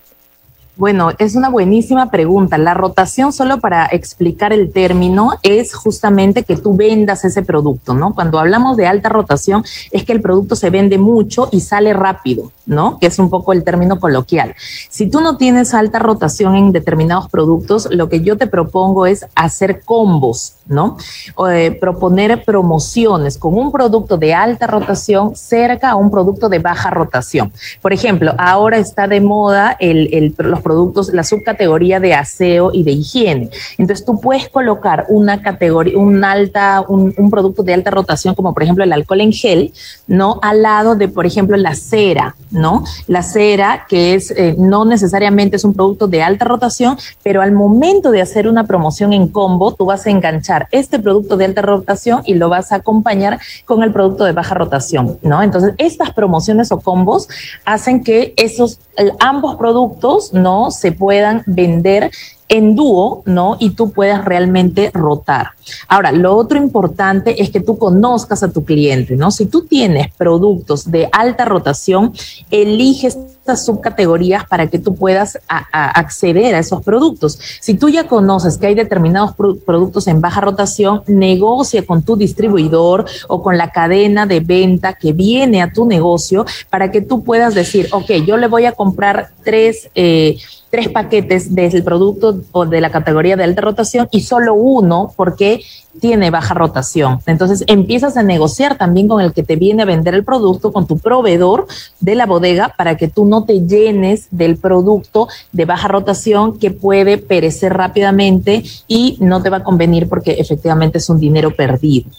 Bueno, 0.77 1.13
es 1.19 1.37
una 1.37 1.51
buenísima 1.51 2.11
pregunta. 2.11 2.59
La 2.59 2.75
rotación, 2.75 3.33
solo 3.33 3.61
para 3.61 3.87
explicar 3.87 4.53
el 4.53 4.73
término, 4.73 5.35
es 5.45 5.73
justamente 5.73 6.43
que 6.43 6.57
tú 6.57 6.75
vendas 6.75 7.25
ese 7.25 7.43
producto, 7.43 7.95
¿no? 7.95 8.13
Cuando 8.13 8.41
hablamos 8.41 8.77
de 8.77 8.89
alta 8.89 9.09
rotación, 9.09 9.65
es 9.93 10.05
que 10.05 10.13
el 10.13 10.21
producto 10.21 10.57
se 10.57 10.71
vende 10.71 10.99
mucho 10.99 11.49
y 11.53 11.61
sale 11.61 11.93
rápido, 11.93 12.51
¿no? 12.67 12.99
Que 12.99 13.07
es 13.07 13.21
un 13.21 13.31
poco 13.31 13.53
el 13.53 13.63
término 13.63 14.01
coloquial. 14.01 14.57
Si 14.89 15.09
tú 15.09 15.21
no 15.21 15.37
tienes 15.37 15.75
alta 15.75 16.01
rotación 16.01 16.57
en 16.57 16.73
determinados 16.73 17.29
productos, 17.31 17.89
lo 17.93 18.09
que 18.09 18.23
yo 18.23 18.37
te 18.37 18.49
propongo 18.49 19.07
es 19.07 19.27
hacer 19.37 19.83
combos, 19.85 20.55
¿no? 20.67 20.97
O, 21.37 21.49
eh, 21.49 21.71
proponer 21.71 22.45
promociones 22.45 23.39
con 23.39 23.57
un 23.57 23.71
producto 23.71 24.17
de 24.17 24.35
alta 24.35 24.67
rotación 24.67 25.37
cerca 25.37 25.91
a 25.91 25.95
un 25.95 26.11
producto 26.11 26.49
de 26.49 26.59
baja 26.59 26.91
rotación. 26.91 27.53
Por 27.81 27.93
ejemplo, 27.93 28.35
ahora 28.39 28.79
está 28.79 29.07
de 29.07 29.21
moda 29.21 29.77
el, 29.79 30.13
el, 30.13 30.35
los 30.37 30.64
productos, 30.65 31.13
la 31.13 31.23
subcategoría 31.23 32.01
de 32.01 32.15
aseo 32.15 32.71
y 32.73 32.83
de 32.83 32.91
higiene. 32.91 33.51
Entonces 33.79 34.05
tú 34.05 34.21
puedes 34.21 34.49
colocar 34.49 35.07
una 35.09 35.43
categoría, 35.43 35.97
un 35.97 36.25
alta, 36.25 36.85
un, 36.89 37.15
un, 37.17 37.31
producto 37.31 37.63
de 37.63 37.75
alta 37.75 37.93
rotación, 37.93 38.35
como 38.35 38.53
por 38.53 38.65
ejemplo 38.65 38.83
el 38.83 38.93
alcohol 38.93 39.21
en 39.21 39.33
gel, 39.33 39.73
¿no? 40.09 40.41
Al 40.43 40.63
lado 40.63 40.97
de, 40.97 41.09
por 41.09 41.27
ejemplo, 41.27 41.57
la 41.57 41.75
cera, 41.75 42.35
¿no? 42.51 42.85
La 43.07 43.23
cera, 43.23 43.87
que 43.89 44.15
es 44.15 44.31
eh, 44.33 44.57
no 44.59 44.85
necesariamente 44.85 45.57
es 45.57 45.65
un 45.65 45.75
producto 45.75 46.09
de 46.09 46.23
alta 46.23 46.45
rotación, 46.45 46.97
pero 47.23 47.43
al 47.43 47.53
momento 47.53 48.11
de 48.11 48.23
hacer 48.23 48.49
una 48.49 48.65
promoción 48.65 49.13
en 49.13 49.29
combo, 49.29 49.75
tú 49.75 49.85
vas 49.87 50.07
a 50.07 50.11
enganchar 50.11 50.69
este 50.71 50.99
producto 50.99 51.37
de 51.37 51.45
alta 51.45 51.63
rotación 51.63 52.23
y 52.25 52.35
lo 52.35 52.49
vas 52.49 52.73
a 52.73 52.77
acompañar 52.77 53.39
con 53.65 53.83
el 53.83 53.93
producto 53.93 54.25
de 54.25 54.33
baja 54.33 54.55
rotación, 54.55 55.19
¿no? 55.23 55.43
Entonces, 55.43 55.75
estas 55.79 56.13
promociones 56.13 56.73
o 56.73 56.81
combos 56.81 57.29
hacen 57.65 58.03
que 58.03 58.35
esos 58.37 58.79
ambos 59.21 59.57
productos, 59.57 60.33
¿no? 60.33 60.54
Se 60.71 60.93
puedan 60.93 61.43
vender 61.47 62.11
en 62.49 62.77
dúo, 62.77 63.23
¿no? 63.27 63.57
Y 63.59 63.71
tú 63.71 63.91
puedas 63.91 64.25
realmente 64.25 64.91
rotar. 64.93 65.49
Ahora, 65.89 66.13
lo 66.13 66.37
otro 66.37 66.59
importante 66.59 67.43
es 67.43 67.51
que 67.51 67.61
tú 67.61 67.79
conozcas 67.79 68.43
a 68.43 68.53
tu 68.53 68.65
cliente, 68.65 69.17
¿no? 69.17 69.31
Si 69.31 69.47
tú 69.47 69.67
tienes 69.67 70.13
productos 70.15 70.91
de 70.91 71.09
alta 71.13 71.45
rotación, 71.45 72.13
eliges 72.51 73.19
estas 73.45 73.67
subcategorías 73.67 74.47
para 74.47 74.69
que 74.69 74.79
tú 74.79 74.95
puedas 74.95 75.39
acceder 75.71 76.55
a 76.55 76.61
esos 76.61 76.83
productos. 76.83 77.39
Si 77.61 77.75
tú 77.75 77.91
ya 77.91 78.09
conoces 78.09 78.57
que 78.57 78.69
hay 78.69 78.75
determinados 78.75 79.35
pro 79.35 79.57
productos 79.57 80.07
en 80.07 80.23
baja 80.23 80.41
rotación, 80.41 81.03
negocia 81.07 81.85
con 81.85 82.03
tu 82.03 82.17
distribuidor 82.17 83.05
o 83.29 83.43
con 83.43 83.59
la 83.59 83.71
cadena 83.71 84.25
de 84.25 84.41
venta 84.41 84.95
que 84.95 85.13
viene 85.13 85.61
a 85.61 85.71
tu 85.71 85.85
negocio 85.85 86.47
para 86.71 86.91
que 86.91 87.03
tú 87.03 87.23
puedas 87.23 87.55
decir, 87.55 87.89
ok, 87.93 88.11
yo 88.27 88.39
le 88.39 88.47
voy 88.47 88.65
a 88.65 88.73
comprar 88.73 89.29
tres... 89.45 89.91
Eh, 89.95 90.39
tres 90.75 90.89
paquetes 90.89 91.55
del 91.55 91.85
producto 91.85 92.41
o 92.51 92.67
de 92.67 92.81
la 92.81 92.91
categoría 92.91 93.37
de 93.37 93.45
alta 93.45 93.63
rotación 93.63 94.09
y 94.11 94.23
solo 94.23 94.55
uno 94.55 95.13
porque 95.15 95.61
tiene 96.01 96.33
baja 96.33 96.53
rotación. 96.53 97.21
Entonces 97.27 97.63
empiezas 97.69 98.17
a 98.17 98.25
negociar 98.25 98.77
también 98.77 99.07
con 99.07 99.21
el 99.21 99.33
que 99.33 99.45
te 99.45 99.55
viene 99.55 99.85
a 99.85 99.87
vender 99.87 100.15
el 100.15 100.25
producto, 100.25 100.73
con 100.73 100.89
tu 100.89 100.99
proveedor 100.99 101.69
de 102.01 102.17
la 102.17 102.27
bodega, 102.27 102.75
para 102.77 102.97
que 102.97 103.07
tú 103.07 103.25
no 103.25 103.45
te 103.45 103.61
llenes 103.61 104.27
del 104.33 104.57
producto 104.57 105.29
de 105.53 105.65
baja 105.65 105.87
rotación 105.87 106.59
que 106.59 106.73
puede 106.73 107.19
perecer 107.19 107.73
rápidamente 107.73 108.65
y 108.89 109.17
no 109.21 109.45
te 109.45 109.51
va 109.51 109.59
a 109.59 109.63
convenir 109.63 110.09
porque 110.09 110.33
efectivamente 110.33 110.99
es 110.99 111.09
un 111.09 111.21
dinero 111.21 111.55
perdido. 111.55 112.11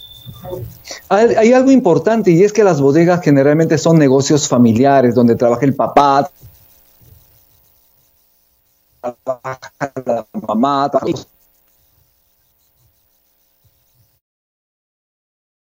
Hay, 1.10 1.52
algo 1.52 1.70
importante 1.72 2.30
y 2.30 2.42
es 2.42 2.54
que 2.54 2.64
las 2.64 2.80
bodegas 2.80 3.20
generalmente 3.22 3.76
son 3.76 3.98
negocios 3.98 4.48
familiares 4.48 5.14
donde 5.14 5.36
trabaja 5.36 5.66
el 5.66 5.74
papá, 5.74 6.30
la 10.06 10.26
mamá. 10.46 10.90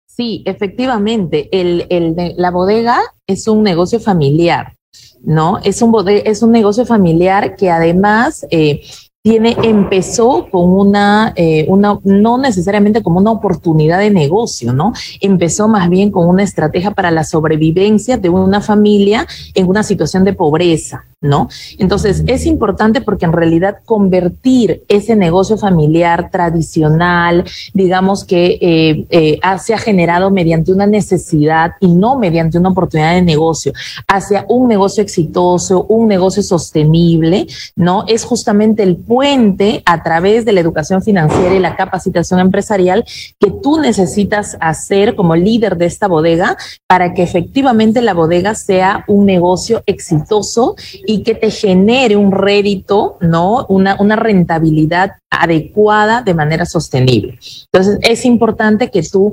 Sí, 0.07 0.43
efectivamente, 0.47 1.49
el, 1.53 1.87
el, 1.91 2.35
la 2.37 2.51
bodega 2.51 3.01
es 3.27 3.47
un 3.47 3.63
negocio 3.63 4.01
familiar, 4.01 4.75
¿no? 5.21 5.59
Es 5.59 5.81
un, 5.81 5.95
es 6.09 6.43
un 6.43 6.51
negocio 6.51 6.85
familiar 6.85 7.55
que 7.55 7.71
además 7.71 8.45
eh, 8.51 8.83
tiene, 9.23 9.57
empezó 9.63 10.49
con 10.51 10.71
una, 10.71 11.33
eh, 11.35 11.67
una, 11.69 11.99
no 12.05 12.39
necesariamente 12.39 13.03
como 13.03 13.19
una 13.19 13.33
oportunidad 13.33 13.99
de 13.99 14.11
negocio, 14.11 14.73
¿no? 14.73 14.93
Empezó 15.21 15.67
más 15.67 15.91
bien 15.91 16.11
con 16.11 16.27
una 16.29 16.45
estrategia 16.45 16.93
para 16.93 17.11
la 17.11 17.25
sobrevivencia 17.25 18.17
de 18.17 18.29
una 18.29 18.61
familia 18.61 19.27
en 19.55 19.69
una 19.69 19.83
situación 19.83 20.25
de 20.25 20.35
pobreza, 20.35 21.05
¿no? 21.21 21.49
Entonces, 21.79 22.23
es 22.29 22.47
importante 22.47 23.01
porque 23.01 23.25
en 23.25 23.33
realidad 23.33 23.79
convertir 23.85 24.85
ese 24.89 25.17
negocio 25.17 25.59
familiar 25.59 26.31
tradicional, 26.31 27.45
digamos 27.75 28.25
que 28.25 28.59
eh, 28.61 29.07
eh, 29.11 29.41
se 29.59 29.75
ha 29.75 29.79
generado 29.79 30.31
mediante 30.31 30.73
una 30.73 30.87
necesidad 30.87 31.73
y 31.81 31.89
no 31.89 32.17
mediante 32.17 32.57
una 32.57 32.69
oportunidad 32.69 33.15
de 33.15 33.23
negocio, 33.23 33.73
hacia 34.07 34.47
un 34.49 34.69
negocio 34.69 35.03
exitoso, 35.03 35.85
un 35.89 36.07
negocio 36.07 36.43
sostenible, 36.43 37.49
¿no? 37.75 38.05
Es 38.07 38.25
justamente 38.25 38.85
el 38.85 38.97
puente 39.09 39.83
a 39.87 40.03
través 40.03 40.45
de 40.45 40.53
la 40.53 40.61
educación 40.61 41.03
financiera 41.03 41.55
y 41.55 41.59
la 41.59 41.75
capacitación 41.75 42.39
empresarial 42.39 43.05
que 43.41 43.51
tú 43.51 43.81
necesitas 43.81 44.59
hacer 44.61 45.17
como 45.17 45.35
líder 45.35 45.79
de 45.79 45.87
esta 45.87 46.07
bodega 46.07 46.57
para 46.87 47.15
que 47.15 47.23
efectivamente 47.23 48.03
la 48.03 48.15
bodega 48.15 48.55
sea 48.55 49.05
un 49.09 49.25
negocio 49.25 49.83
exitoso 49.87 50.77
y 51.07 51.23
que 51.23 51.35
te 51.35 51.51
genere 51.51 52.17
un 52.17 52.31
rédito, 52.31 53.17
¿no? 53.21 53.65
Una, 53.69 53.97
una 53.99 54.17
rentabilidad 54.17 55.13
adecuada 55.31 56.23
de 56.23 56.35
manera 56.35 56.67
sostenible. 56.67 57.39
Entonces, 57.73 57.99
es 58.03 58.25
importante 58.25 58.91
que 58.91 59.03
tú 59.03 59.33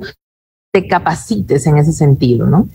te 0.72 0.88
capacites 0.88 1.67
en 1.67 1.77
ese 1.77 1.91
sentido, 1.91 2.48
¿no? 2.48 2.67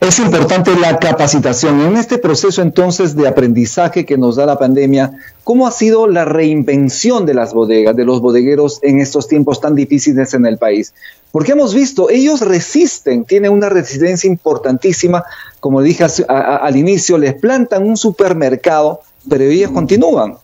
Es 0.00 0.18
importante 0.18 0.74
la 0.76 0.98
capacitación. 0.98 1.80
En 1.80 1.96
este 1.96 2.18
proceso 2.18 2.60
entonces 2.60 3.14
de 3.14 3.28
aprendizaje 3.28 4.04
que 4.04 4.18
nos 4.18 4.36
da 4.36 4.46
la 4.46 4.58
pandemia, 4.58 5.12
¿cómo 5.44 5.66
ha 5.66 5.70
sido 5.70 6.06
la 6.06 6.24
reinvención 6.24 7.24
de 7.24 7.34
las 7.34 7.54
bodegas, 7.54 7.94
de 7.94 8.04
los 8.04 8.20
bodegueros 8.20 8.80
en 8.82 9.00
estos 9.00 9.28
tiempos 9.28 9.60
tan 9.60 9.74
difíciles 9.74 10.34
en 10.34 10.46
el 10.46 10.58
país? 10.58 10.92
Porque 11.30 11.52
hemos 11.52 11.74
visto, 11.74 12.10
ellos 12.10 12.40
resisten, 12.40 13.24
tienen 13.24 13.52
una 13.52 13.68
resistencia 13.68 14.28
importantísima, 14.28 15.22
como 15.60 15.82
dije 15.82 16.04
al 16.28 16.76
inicio, 16.76 17.16
les 17.16 17.34
plantan 17.34 17.86
un 17.86 17.96
supermercado, 17.96 19.00
pero 19.28 19.44
ellos 19.44 19.70
continúan. 19.70 20.36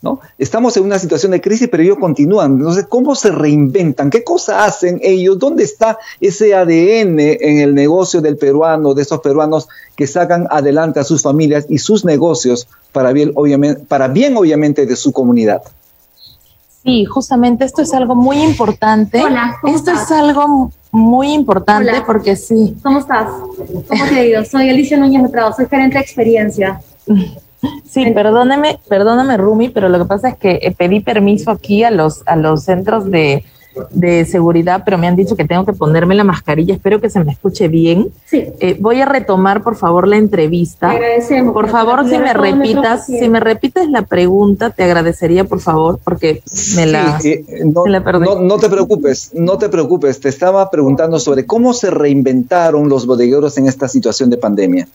¿No? 0.00 0.20
Estamos 0.38 0.76
en 0.76 0.84
una 0.84 0.98
situación 0.98 1.32
de 1.32 1.40
crisis, 1.40 1.68
pero 1.68 1.82
ellos 1.82 1.98
continúan. 1.98 2.52
Entonces, 2.52 2.86
¿cómo 2.88 3.14
se 3.14 3.30
reinventan? 3.30 4.10
¿Qué 4.10 4.22
cosa 4.22 4.64
hacen 4.64 5.00
ellos? 5.02 5.38
¿Dónde 5.38 5.64
está 5.64 5.98
ese 6.20 6.54
ADN 6.54 7.18
en 7.18 7.58
el 7.58 7.74
negocio 7.74 8.20
del 8.20 8.36
peruano, 8.36 8.94
de 8.94 9.02
esos 9.02 9.20
peruanos 9.20 9.68
que 9.96 10.06
sacan 10.06 10.46
adelante 10.50 11.00
a 11.00 11.04
sus 11.04 11.22
familias 11.22 11.66
y 11.68 11.78
sus 11.78 12.04
negocios 12.04 12.68
para 12.92 13.12
bien, 13.12 13.32
obviamente, 13.34 13.82
para 13.86 14.08
bien, 14.08 14.36
obviamente, 14.36 14.86
de 14.86 14.96
su 14.96 15.12
comunidad? 15.12 15.62
Sí, 16.84 17.04
justamente 17.04 17.64
esto 17.64 17.82
es 17.82 17.92
algo 17.92 18.14
muy 18.14 18.40
importante. 18.40 19.22
Hola, 19.22 19.56
esto 19.64 19.90
estás? 19.90 20.10
es 20.10 20.12
algo 20.12 20.70
muy 20.92 21.32
importante 21.32 21.90
Hola. 21.90 22.04
porque 22.06 22.36
sí. 22.36 22.76
¿Cómo 22.82 23.00
estás? 23.00 23.28
¿Cómo 23.88 24.04
te 24.08 24.28
ido? 24.28 24.44
Soy 24.44 24.70
Alicia 24.70 24.96
Núñez 24.96 25.22
Metrado, 25.22 25.52
soy 25.52 25.66
gerente 25.66 25.98
de 25.98 26.02
experiencia. 26.02 26.80
Sí, 27.88 28.10
perdóneme, 28.12 28.78
perdóname, 28.88 29.36
Rumi, 29.36 29.68
pero 29.68 29.88
lo 29.88 29.98
que 29.98 30.04
pasa 30.04 30.28
es 30.28 30.36
que 30.36 30.58
eh, 30.62 30.74
pedí 30.76 31.00
permiso 31.00 31.50
aquí 31.50 31.82
a 31.84 31.90
los, 31.90 32.22
a 32.26 32.36
los 32.36 32.62
centros 32.64 33.10
de, 33.10 33.44
de 33.90 34.24
seguridad, 34.24 34.82
pero 34.84 34.98
me 34.98 35.06
han 35.08 35.16
dicho 35.16 35.34
que 35.36 35.44
tengo 35.44 35.64
que 35.64 35.72
ponerme 35.72 36.14
la 36.14 36.22
mascarilla. 36.24 36.74
Espero 36.74 37.00
que 37.00 37.10
se 37.10 37.22
me 37.24 37.32
escuche 37.32 37.66
bien. 37.68 38.08
Sí, 38.26 38.44
Eh, 38.60 38.76
voy 38.78 39.00
a 39.00 39.06
retomar, 39.06 39.62
por 39.62 39.74
favor, 39.76 40.06
la 40.06 40.16
te 40.16 40.22
entrevista. 40.22 40.90
agradecemos. 40.90 41.52
Por 41.52 41.68
favor, 41.68 42.08
si 42.08 42.18
me 42.18 42.32
repitas, 42.32 43.06
si 43.06 43.28
me 43.28 43.40
repites 43.40 43.88
la 43.88 44.02
pregunta, 44.02 44.70
te 44.70 44.84
agradecería, 44.84 45.44
por 45.44 45.60
favor, 45.60 45.98
porque 46.04 46.42
me 46.76 46.86
la, 46.86 47.18
Sí, 47.20 47.30
eh, 47.48 47.62
no, 47.64 47.84
me 47.84 47.90
la 47.90 48.04
perdí. 48.04 48.24
no, 48.24 48.36
no 48.40 48.58
te 48.58 48.68
preocupes, 48.68 49.30
no 49.34 49.58
te 49.58 49.68
preocupes. 49.68 50.20
Te 50.20 50.28
estaba 50.28 50.70
preguntando 50.70 51.18
sobre 51.18 51.44
cómo 51.46 51.72
se 51.74 51.90
reinventaron 51.90 52.88
los 52.88 53.06
bodegueros 53.06 53.58
en 53.58 53.66
esta 53.68 53.88
situación 53.88 54.30
de 54.30 54.36
pandemia. 54.36 54.88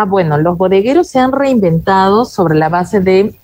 Ah, 0.00 0.04
bueno, 0.04 0.38
los 0.38 0.56
bodegueros 0.56 1.08
se 1.08 1.18
han 1.18 1.32
reinventado 1.32 2.24
sobre 2.24 2.54
la 2.54 2.68
base 2.68 3.00
de 3.00 3.34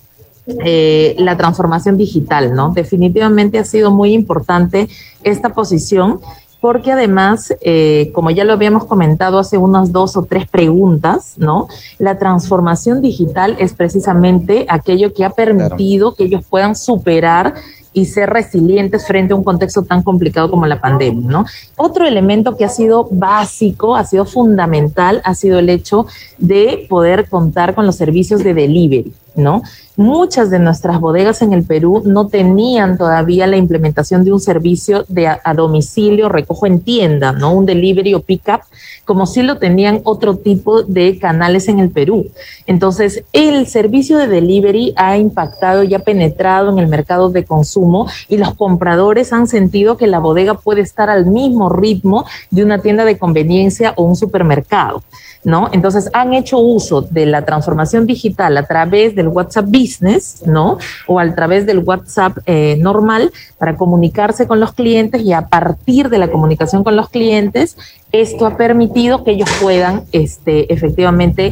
eh, 0.47 1.13
la 1.19 1.35
transformación 1.35 1.97
digital, 1.97 2.55
¿no? 2.55 2.71
Definitivamente 2.73 3.59
ha 3.59 3.65
sido 3.65 3.91
muy 3.91 4.13
importante 4.13 4.87
esta 5.21 5.49
posición 5.49 6.21
porque 6.61 6.93
además, 6.93 7.53
eh, 7.59 8.09
como 8.13 8.31
ya 8.31 8.45
lo 8.45 8.53
habíamos 8.53 8.85
comentado 8.85 9.37
hace 9.37 9.57
unas 9.57 9.91
dos 9.91 10.15
o 10.15 10.23
tres 10.23 10.47
preguntas, 10.47 11.33
¿no? 11.35 11.67
La 11.99 12.17
transformación 12.17 13.01
digital 13.01 13.57
es 13.59 13.73
precisamente 13.73 14.65
aquello 14.69 15.13
que 15.13 15.25
ha 15.25 15.31
permitido 15.31 16.15
que 16.15 16.23
ellos 16.23 16.45
puedan 16.49 16.73
superar 16.73 17.55
y 17.95 18.05
ser 18.05 18.29
resilientes 18.29 19.07
frente 19.07 19.33
a 19.33 19.37
un 19.37 19.43
contexto 19.43 19.83
tan 19.83 20.03
complicado 20.03 20.51
como 20.51 20.67
la 20.67 20.81
pandemia, 20.81 21.27
¿no? 21.27 21.45
Otro 21.77 22.05
elemento 22.05 22.57
que 22.57 22.65
ha 22.65 22.69
sido 22.69 23.07
básico, 23.09 23.95
ha 23.95 24.03
sido 24.03 24.25
fundamental, 24.25 25.21
ha 25.23 25.33
sido 25.33 25.57
el 25.59 25.69
hecho 25.69 26.05
de 26.37 26.85
poder 26.89 27.29
contar 27.29 27.73
con 27.73 27.85
los 27.85 27.95
servicios 27.95 28.43
de 28.43 28.53
delivery. 28.53 29.13
¿No? 29.35 29.61
Muchas 29.97 30.49
de 30.49 30.59
nuestras 30.59 30.99
bodegas 30.99 31.41
en 31.41 31.53
el 31.53 31.63
Perú 31.63 32.03
no 32.05 32.27
tenían 32.27 32.97
todavía 32.97 33.47
la 33.47 33.55
implementación 33.55 34.25
de 34.25 34.33
un 34.33 34.41
servicio 34.41 35.05
de 35.07 35.27
a, 35.27 35.53
domicilio, 35.53 36.27
recojo 36.27 36.65
en 36.65 36.81
tienda, 36.81 37.31
¿no? 37.31 37.53
Un 37.53 37.65
delivery 37.65 38.13
o 38.13 38.21
pick-up, 38.21 38.61
como 39.05 39.25
si 39.25 39.41
lo 39.41 39.57
tenían 39.57 40.01
otro 40.03 40.35
tipo 40.35 40.83
de 40.83 41.17
canales 41.17 41.69
en 41.69 41.79
el 41.79 41.91
Perú. 41.91 42.29
Entonces, 42.67 43.23
el 43.31 43.67
servicio 43.67 44.17
de 44.17 44.27
delivery 44.27 44.93
ha 44.97 45.17
impactado 45.17 45.83
y 45.83 45.93
ha 45.93 45.99
penetrado 45.99 46.71
en 46.71 46.79
el 46.79 46.87
mercado 46.87 47.29
de 47.29 47.45
consumo 47.45 48.07
y 48.27 48.37
los 48.37 48.53
compradores 48.55 49.31
han 49.31 49.47
sentido 49.47 49.95
que 49.95 50.07
la 50.07 50.19
bodega 50.19 50.55
puede 50.55 50.81
estar 50.81 51.09
al 51.09 51.25
mismo 51.25 51.69
ritmo 51.69 52.25
de 52.51 52.63
una 52.63 52.79
tienda 52.79 53.05
de 53.05 53.17
conveniencia 53.17 53.93
o 53.95 54.03
un 54.03 54.17
supermercado. 54.17 55.03
¿No? 55.45 55.69
Entonces 55.71 56.09
han 56.11 56.33
hecho 56.33 56.57
uso 56.57 57.01
de 57.01 57.25
la 57.27 57.45
transformación 57.45 58.05
digital 58.05 58.57
a 58.57 58.63
través 58.63 59.15
del 59.15 59.29
WhatsApp 59.29 59.65
Business, 59.67 60.43
¿no? 60.45 60.79
O 61.07 61.19
a 61.19 61.35
través 61.35 61.65
del 61.65 61.79
WhatsApp 61.79 62.39
eh, 62.45 62.77
normal 62.79 63.31
para 63.57 63.77
comunicarse 63.77 64.47
con 64.47 64.59
los 64.59 64.73
clientes 64.73 65.21
y 65.21 65.31
a 65.33 65.47
partir 65.47 66.09
de 66.09 66.17
la 66.17 66.29
comunicación 66.29 66.83
con 66.83 66.95
los 66.95 67.09
clientes 67.09 67.77
esto 68.11 68.45
ha 68.45 68.55
permitido 68.55 69.23
que 69.23 69.31
ellos 69.31 69.49
puedan 69.61 70.03
este, 70.11 70.71
efectivamente 70.73 71.47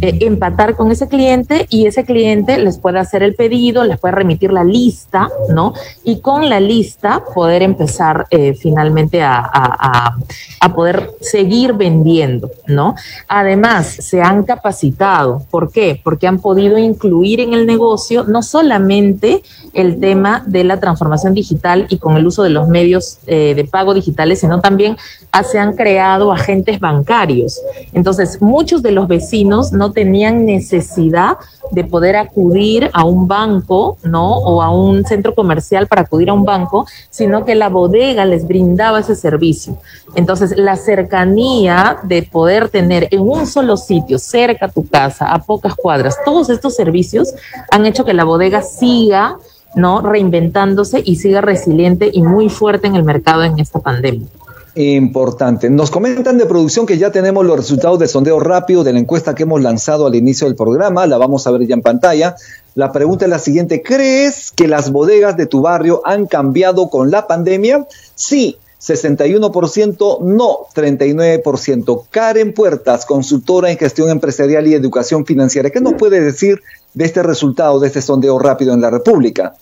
eh, 0.00 0.18
empatar 0.20 0.76
con 0.76 0.92
ese 0.92 1.08
cliente 1.08 1.66
y 1.70 1.86
ese 1.86 2.04
cliente 2.04 2.58
les 2.58 2.78
pueda 2.78 3.00
hacer 3.00 3.22
el 3.22 3.34
pedido, 3.34 3.84
les 3.84 3.98
puede 3.98 4.14
remitir 4.14 4.52
la 4.52 4.64
lista, 4.64 5.28
¿no? 5.48 5.72
Y 6.04 6.20
con 6.20 6.48
la 6.48 6.60
lista 6.60 7.22
poder 7.34 7.62
empezar 7.62 8.26
eh, 8.30 8.54
finalmente 8.54 9.22
a, 9.22 9.38
a, 9.38 10.16
a, 10.60 10.74
poder 10.74 11.10
seguir 11.20 11.72
vendiendo, 11.72 12.50
¿no? 12.66 12.94
Además, 13.28 13.86
se 13.86 14.22
han 14.22 14.44
capacitado. 14.44 15.44
¿Por 15.50 15.72
qué? 15.72 16.00
Porque 16.02 16.26
han 16.26 16.38
podido 16.38 16.78
incluir 16.78 17.40
en 17.40 17.54
el 17.54 17.66
negocio 17.66 18.24
no 18.24 18.42
solamente 18.42 19.42
el 19.72 20.00
tema 20.00 20.42
de 20.46 20.64
la 20.64 20.80
transformación 20.80 21.34
digital 21.34 21.86
y 21.88 21.98
con 21.98 22.16
el 22.16 22.26
uso 22.26 22.42
de 22.42 22.50
los 22.50 22.68
medios 22.68 23.18
eh, 23.26 23.54
de 23.54 23.64
pago 23.64 23.94
digitales, 23.94 24.40
sino 24.40 24.60
también 24.60 24.96
se 25.42 25.58
han 25.58 25.74
creado 25.74 26.03
agentes 26.12 26.80
bancarios. 26.80 27.60
Entonces, 27.92 28.40
muchos 28.40 28.82
de 28.82 28.92
los 28.92 29.08
vecinos 29.08 29.72
no 29.72 29.92
tenían 29.92 30.46
necesidad 30.46 31.36
de 31.70 31.84
poder 31.84 32.16
acudir 32.16 32.90
a 32.92 33.04
un 33.04 33.26
banco, 33.26 33.96
¿no? 34.02 34.36
O 34.36 34.62
a 34.62 34.70
un 34.70 35.04
centro 35.04 35.34
comercial 35.34 35.86
para 35.86 36.02
acudir 36.02 36.30
a 36.30 36.34
un 36.34 36.44
banco, 36.44 36.86
sino 37.10 37.44
que 37.44 37.54
la 37.54 37.68
bodega 37.68 38.24
les 38.24 38.46
brindaba 38.46 39.00
ese 39.00 39.14
servicio. 39.14 39.78
Entonces, 40.14 40.56
la 40.56 40.76
cercanía 40.76 41.98
de 42.02 42.22
poder 42.22 42.68
tener 42.68 43.08
en 43.10 43.20
un 43.20 43.46
solo 43.46 43.76
sitio, 43.76 44.18
cerca 44.18 44.66
a 44.66 44.70
tu 44.70 44.86
casa, 44.86 45.32
a 45.32 45.42
pocas 45.42 45.74
cuadras, 45.74 46.16
todos 46.24 46.50
estos 46.50 46.74
servicios 46.76 47.34
han 47.70 47.86
hecho 47.86 48.04
que 48.04 48.14
la 48.14 48.24
bodega 48.24 48.62
siga 48.62 49.36
¿no? 49.74 50.00
reinventándose 50.00 51.02
y 51.04 51.16
siga 51.16 51.40
resiliente 51.40 52.10
y 52.12 52.22
muy 52.22 52.48
fuerte 52.48 52.86
en 52.86 52.96
el 52.96 53.04
mercado 53.04 53.42
en 53.42 53.58
esta 53.58 53.80
pandemia. 53.80 54.28
Importante. 54.76 55.70
Nos 55.70 55.90
comentan 55.92 56.36
de 56.36 56.46
producción 56.46 56.84
que 56.84 56.98
ya 56.98 57.12
tenemos 57.12 57.46
los 57.46 57.56
resultados 57.56 57.98
de 58.00 58.08
sondeo 58.08 58.40
rápido 58.40 58.82
de 58.82 58.92
la 58.92 58.98
encuesta 58.98 59.34
que 59.34 59.44
hemos 59.44 59.62
lanzado 59.62 60.06
al 60.06 60.16
inicio 60.16 60.48
del 60.48 60.56
programa. 60.56 61.06
La 61.06 61.16
vamos 61.16 61.46
a 61.46 61.52
ver 61.52 61.64
ya 61.66 61.74
en 61.74 61.82
pantalla. 61.82 62.34
La 62.74 62.90
pregunta 62.90 63.24
es 63.24 63.30
la 63.30 63.38
siguiente. 63.38 63.82
¿Crees 63.82 64.50
que 64.50 64.66
las 64.66 64.90
bodegas 64.90 65.36
de 65.36 65.46
tu 65.46 65.60
barrio 65.60 66.02
han 66.04 66.26
cambiado 66.26 66.90
con 66.90 67.12
la 67.12 67.28
pandemia? 67.28 67.86
Sí, 68.16 68.58
61%, 68.80 70.20
no, 70.22 70.58
39%. 70.74 72.04
Karen 72.10 72.52
Puertas, 72.52 73.06
consultora 73.06 73.70
en 73.70 73.78
gestión 73.78 74.10
empresarial 74.10 74.66
y 74.66 74.74
educación 74.74 75.24
financiera. 75.24 75.70
¿Qué 75.70 75.80
nos 75.80 75.94
puede 75.94 76.20
decir 76.20 76.62
de 76.94 77.04
este 77.04 77.22
resultado, 77.22 77.78
de 77.78 77.86
este 77.86 78.02
sondeo 78.02 78.40
rápido 78.40 78.74
en 78.74 78.80
la 78.80 78.90
República? 78.90 79.54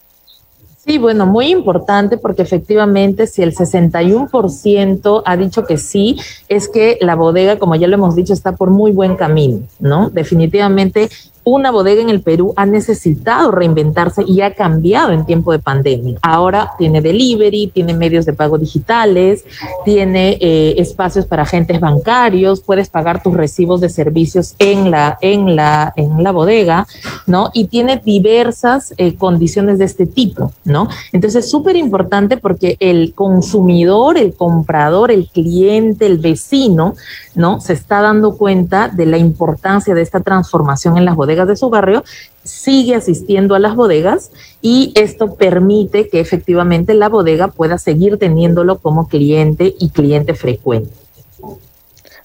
Sí, 0.84 0.98
bueno, 0.98 1.26
muy 1.26 1.46
importante 1.52 2.16
porque 2.18 2.42
efectivamente 2.42 3.28
si 3.28 3.40
el 3.40 3.54
61% 3.54 5.22
ha 5.24 5.36
dicho 5.36 5.64
que 5.64 5.78
sí, 5.78 6.18
es 6.48 6.68
que 6.68 6.98
la 7.00 7.14
bodega, 7.14 7.56
como 7.56 7.76
ya 7.76 7.86
lo 7.86 7.94
hemos 7.94 8.16
dicho, 8.16 8.32
está 8.32 8.56
por 8.56 8.70
muy 8.70 8.90
buen 8.90 9.14
camino, 9.14 9.60
¿no? 9.78 10.10
Definitivamente 10.10 11.08
una 11.44 11.70
bodega 11.70 12.00
en 12.00 12.10
el 12.10 12.20
Perú 12.20 12.52
ha 12.56 12.66
necesitado 12.66 13.50
reinventarse 13.50 14.22
y 14.26 14.40
ha 14.42 14.54
cambiado 14.54 15.12
en 15.12 15.26
tiempo 15.26 15.52
de 15.52 15.58
pandemia. 15.58 16.18
Ahora 16.22 16.72
tiene 16.78 17.00
delivery, 17.00 17.68
tiene 17.68 17.94
medios 17.94 18.26
de 18.26 18.32
pago 18.32 18.58
digitales, 18.58 19.44
tiene 19.84 20.38
eh, 20.40 20.74
espacios 20.78 21.26
para 21.26 21.42
agentes 21.42 21.80
bancarios, 21.80 22.60
puedes 22.60 22.88
pagar 22.88 23.22
tus 23.22 23.34
recibos 23.34 23.80
de 23.80 23.88
servicios 23.88 24.54
en 24.58 24.90
la, 24.90 25.18
en 25.20 25.56
la, 25.56 25.92
en 25.96 26.22
la 26.22 26.30
bodega, 26.30 26.86
¿no? 27.26 27.50
Y 27.52 27.66
tiene 27.66 28.00
diversas 28.04 28.94
eh, 28.96 29.16
condiciones 29.16 29.78
de 29.78 29.84
este 29.84 30.06
tipo, 30.06 30.52
¿no? 30.64 30.88
Entonces 31.12 31.44
es 31.44 31.50
súper 31.50 31.76
importante 31.76 32.36
porque 32.36 32.76
el 32.78 33.14
consumidor, 33.14 34.16
el 34.16 34.34
comprador, 34.34 35.10
el 35.10 35.28
cliente, 35.28 36.06
el 36.06 36.18
vecino, 36.18 36.94
¿no? 37.34 37.60
Se 37.60 37.72
está 37.72 38.00
dando 38.00 38.36
cuenta 38.36 38.88
de 38.88 39.06
la 39.06 39.18
importancia 39.18 39.94
de 39.94 40.02
esta 40.02 40.20
transformación 40.20 40.98
en 40.98 41.04
las 41.04 41.16
bodegas 41.16 41.31
de 41.34 41.56
su 41.56 41.70
barrio, 41.70 42.04
sigue 42.44 42.94
asistiendo 42.94 43.54
a 43.54 43.58
las 43.58 43.74
bodegas 43.74 44.30
y 44.60 44.92
esto 44.94 45.34
permite 45.34 46.08
que 46.08 46.20
efectivamente 46.20 46.94
la 46.94 47.08
bodega 47.08 47.48
pueda 47.48 47.78
seguir 47.78 48.18
teniéndolo 48.18 48.78
como 48.78 49.08
cliente 49.08 49.74
y 49.78 49.90
cliente 49.90 50.34
frecuente. 50.34 51.01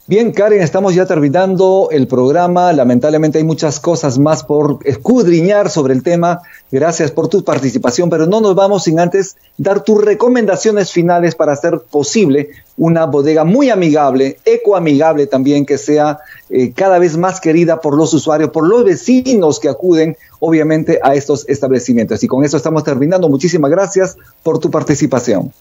Bien, 0.09 0.31
Karen, 0.31 0.61
estamos 0.61 0.95
ya 0.95 1.05
terminando 1.05 1.89
el 1.91 2.07
programa. 2.07 2.71
Lamentablemente 2.71 3.39
hay 3.39 3.43
muchas 3.43 3.81
cosas 3.81 4.17
más 4.17 4.41
por 4.41 4.79
escudriñar 4.85 5.69
sobre 5.69 5.93
el 5.93 6.01
tema. 6.01 6.39
Gracias 6.71 7.11
por 7.11 7.27
tu 7.27 7.43
participación, 7.43 8.09
pero 8.09 8.25
no 8.25 8.39
nos 8.39 8.55
vamos 8.55 8.85
sin 8.85 9.01
antes 9.01 9.35
dar 9.57 9.83
tus 9.83 10.01
recomendaciones 10.01 10.93
finales 10.93 11.35
para 11.35 11.51
hacer 11.51 11.81
posible 11.91 12.51
una 12.77 13.05
bodega 13.05 13.43
muy 13.43 13.69
amigable, 13.69 14.37
ecoamigable 14.45 15.27
también, 15.27 15.65
que 15.65 15.77
sea 15.77 16.19
eh, 16.49 16.71
cada 16.71 16.99
vez 16.99 17.17
más 17.17 17.41
querida 17.41 17.81
por 17.81 17.97
los 17.97 18.13
usuarios, 18.13 18.51
por 18.51 18.65
los 18.65 18.85
vecinos 18.85 19.59
que 19.59 19.67
acuden, 19.67 20.15
obviamente, 20.39 21.01
a 21.03 21.15
estos 21.15 21.43
establecimientos. 21.49 22.23
Y 22.23 22.27
con 22.27 22.45
eso 22.45 22.55
estamos 22.55 22.85
terminando. 22.85 23.27
Muchísimas 23.27 23.71
gracias 23.71 24.15
por 24.41 24.59
tu 24.59 24.71
participación. 24.71 25.51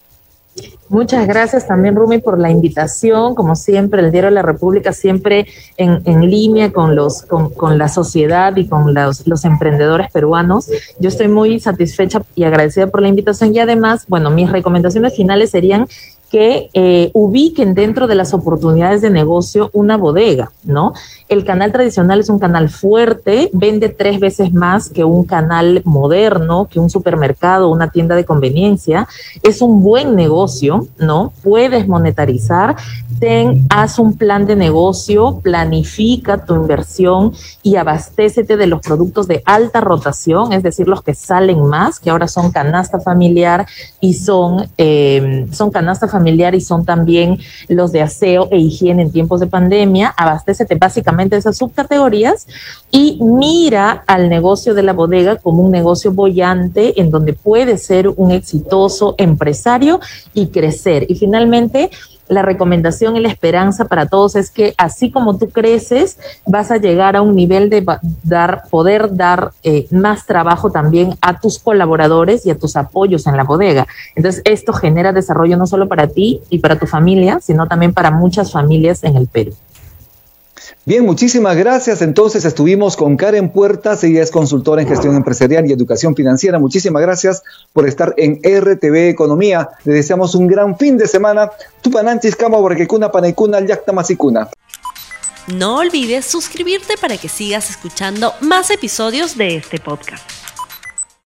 Muchas 0.89 1.27
gracias 1.27 1.67
también, 1.67 1.95
Rumi, 1.95 2.19
por 2.19 2.39
la 2.39 2.49
invitación. 2.49 3.35
Como 3.35 3.55
siempre, 3.55 4.01
el 4.01 4.11
Diario 4.11 4.29
de 4.29 4.35
la 4.35 4.41
República 4.41 4.93
siempre 4.93 5.47
en, 5.75 6.01
en 6.05 6.29
línea 6.29 6.71
con, 6.71 6.95
los, 6.95 7.23
con, 7.23 7.49
con, 7.49 7.77
la 7.77 7.89
sociedad 7.89 8.55
y 8.55 8.67
con 8.67 8.93
los, 8.93 9.27
los, 9.27 9.43
emprendedores 9.43 10.09
peruanos. 10.11 10.69
Yo 10.99 11.09
estoy 11.09 11.27
muy 11.27 11.59
satisfecha 11.59 12.21
y 12.35 12.45
agradecida 12.45 12.87
por 12.87 13.01
la 13.01 13.09
invitación 13.09 13.53
y 13.53 13.59
además, 13.59 14.05
bueno, 14.07 14.29
mis 14.29 14.49
recomendaciones 14.49 15.15
finales 15.15 15.51
serían 15.51 15.87
que 16.29 16.69
eh, 16.73 17.09
ubiquen 17.13 17.73
dentro 17.73 18.07
de 18.07 18.15
las 18.15 18.33
oportunidades 18.33 19.01
de 19.01 19.09
negocio 19.09 19.69
una 19.73 19.97
bodega, 19.97 20.51
¿no? 20.63 20.93
El 21.29 21.45
canal 21.45 21.71
tradicional 21.71 22.19
es 22.19 22.29
un 22.29 22.39
canal 22.39 22.69
fuerte, 22.69 23.49
vende 23.53 23.89
tres 23.89 24.19
veces 24.19 24.53
más 24.53 24.89
que 24.89 25.03
un 25.03 25.25
canal 25.25 25.81
moderno, 25.85 26.67
que 26.69 26.79
un 26.79 26.89
supermercado, 26.89 27.69
una 27.69 27.91
tienda 27.91 28.15
de 28.15 28.25
conveniencia. 28.25 29.07
Es 29.43 29.61
un 29.61 29.83
buen 29.83 30.15
negocio, 30.15 30.87
¿no? 30.99 31.33
Puedes 31.43 31.87
monetarizar, 31.87 32.75
haz 33.69 33.99
un 33.99 34.17
plan 34.17 34.45
de 34.45 34.55
negocio, 34.55 35.39
planifica 35.41 36.45
tu 36.45 36.55
inversión 36.55 37.33
y 37.63 37.75
abastécete 37.75 38.57
de 38.57 38.67
los 38.67 38.81
productos 38.81 39.27
de 39.27 39.41
alta 39.45 39.81
rotación, 39.81 40.53
es 40.53 40.63
decir, 40.63 40.87
los 40.87 41.01
que 41.01 41.13
salen 41.13 41.65
más, 41.65 41.99
que 41.99 42.09
ahora 42.09 42.27
son 42.27 42.51
canasta 42.51 42.99
familiar 42.99 43.65
y 43.99 44.13
son, 44.13 44.69
eh, 44.77 45.47
son 45.51 45.71
canasta 45.71 46.07
familiar 46.07 46.55
y 46.55 46.61
son 46.61 46.85
también 46.85 47.39
los 47.67 47.91
de 47.91 48.01
aseo 48.01 48.47
e 48.51 48.57
higiene 48.57 49.03
en 49.03 49.11
tiempos 49.11 49.39
de 49.39 49.47
pandemia. 49.47 50.13
Abastécete 50.15 50.75
básicamente 50.75 51.35
de 51.35 51.39
esas 51.39 51.57
subcategorías 51.57 52.47
y 52.91 53.19
mira 53.21 54.03
al 54.07 54.29
negocio 54.29 54.73
de 54.73 54.83
la 54.83 54.93
bodega 54.93 55.37
como 55.37 55.63
un 55.63 55.71
negocio 55.71 56.11
bollante 56.11 56.99
en 57.01 57.11
donde 57.11 57.33
puede 57.33 57.77
ser 57.77 58.07
un 58.09 58.31
exitoso 58.31 59.15
empresario 59.17 59.99
y 60.33 60.47
crecer. 60.47 61.05
Y 61.09 61.15
finalmente, 61.15 61.89
la 62.29 62.41
recomendación 62.41 63.15
y 63.15 63.19
la 63.19 63.29
esperanza 63.29 63.85
para 63.85 64.07
todos 64.07 64.35
es 64.35 64.49
que 64.49 64.73
así 64.77 65.11
como 65.11 65.37
tú 65.37 65.49
creces, 65.49 66.17
vas 66.45 66.71
a 66.71 66.77
llegar 66.77 67.15
a 67.15 67.21
un 67.21 67.35
nivel 67.35 67.69
de 67.69 67.85
dar, 68.23 68.63
poder 68.69 69.15
dar 69.15 69.51
eh, 69.63 69.87
más 69.91 70.25
trabajo 70.25 70.71
también 70.71 71.15
a 71.21 71.39
tus 71.39 71.59
colaboradores 71.59 72.45
y 72.45 72.51
a 72.51 72.57
tus 72.57 72.75
apoyos 72.75 73.27
en 73.27 73.37
la 73.37 73.43
bodega. 73.43 73.87
Entonces, 74.15 74.41
esto 74.45 74.73
genera 74.73 75.13
desarrollo 75.13 75.57
no 75.57 75.67
solo 75.67 75.87
para 75.87 76.07
ti 76.07 76.41
y 76.49 76.59
para 76.59 76.77
tu 76.77 76.85
familia, 76.85 77.39
sino 77.41 77.67
también 77.67 77.93
para 77.93 78.11
muchas 78.11 78.51
familias 78.51 79.03
en 79.03 79.15
el 79.15 79.27
Perú. 79.27 79.53
Bien, 80.85 81.05
muchísimas 81.05 81.55
gracias. 81.55 82.01
Entonces 82.01 82.45
estuvimos 82.45 82.95
con 82.95 83.17
Karen 83.17 83.49
Puertas, 83.49 84.03
ella 84.03 84.23
es 84.23 84.31
consultora 84.31 84.81
en 84.81 84.87
gestión 84.87 85.15
empresarial 85.15 85.69
y 85.69 85.73
educación 85.73 86.15
financiera. 86.15 86.59
Muchísimas 86.59 87.01
gracias 87.01 87.43
por 87.73 87.87
estar 87.87 88.13
en 88.17 88.39
RTV 88.43 89.09
Economía. 89.09 89.69
Le 89.83 89.93
deseamos 89.93 90.35
un 90.35 90.47
gran 90.47 90.77
fin 90.77 90.97
de 90.97 91.07
semana. 91.07 91.51
Tupananchis, 91.81 92.35
Cama, 92.35 92.57
Borquecuna, 92.57 93.11
Panaicuna, 93.11 93.59
Yacta, 93.65 93.91
Masicuna. 93.91 94.49
No 95.47 95.77
olvides 95.77 96.25
suscribirte 96.25 96.95
para 96.99 97.17
que 97.17 97.29
sigas 97.29 97.69
escuchando 97.69 98.33
más 98.41 98.69
episodios 98.69 99.37
de 99.37 99.55
este 99.55 99.79
podcast. 99.79 100.46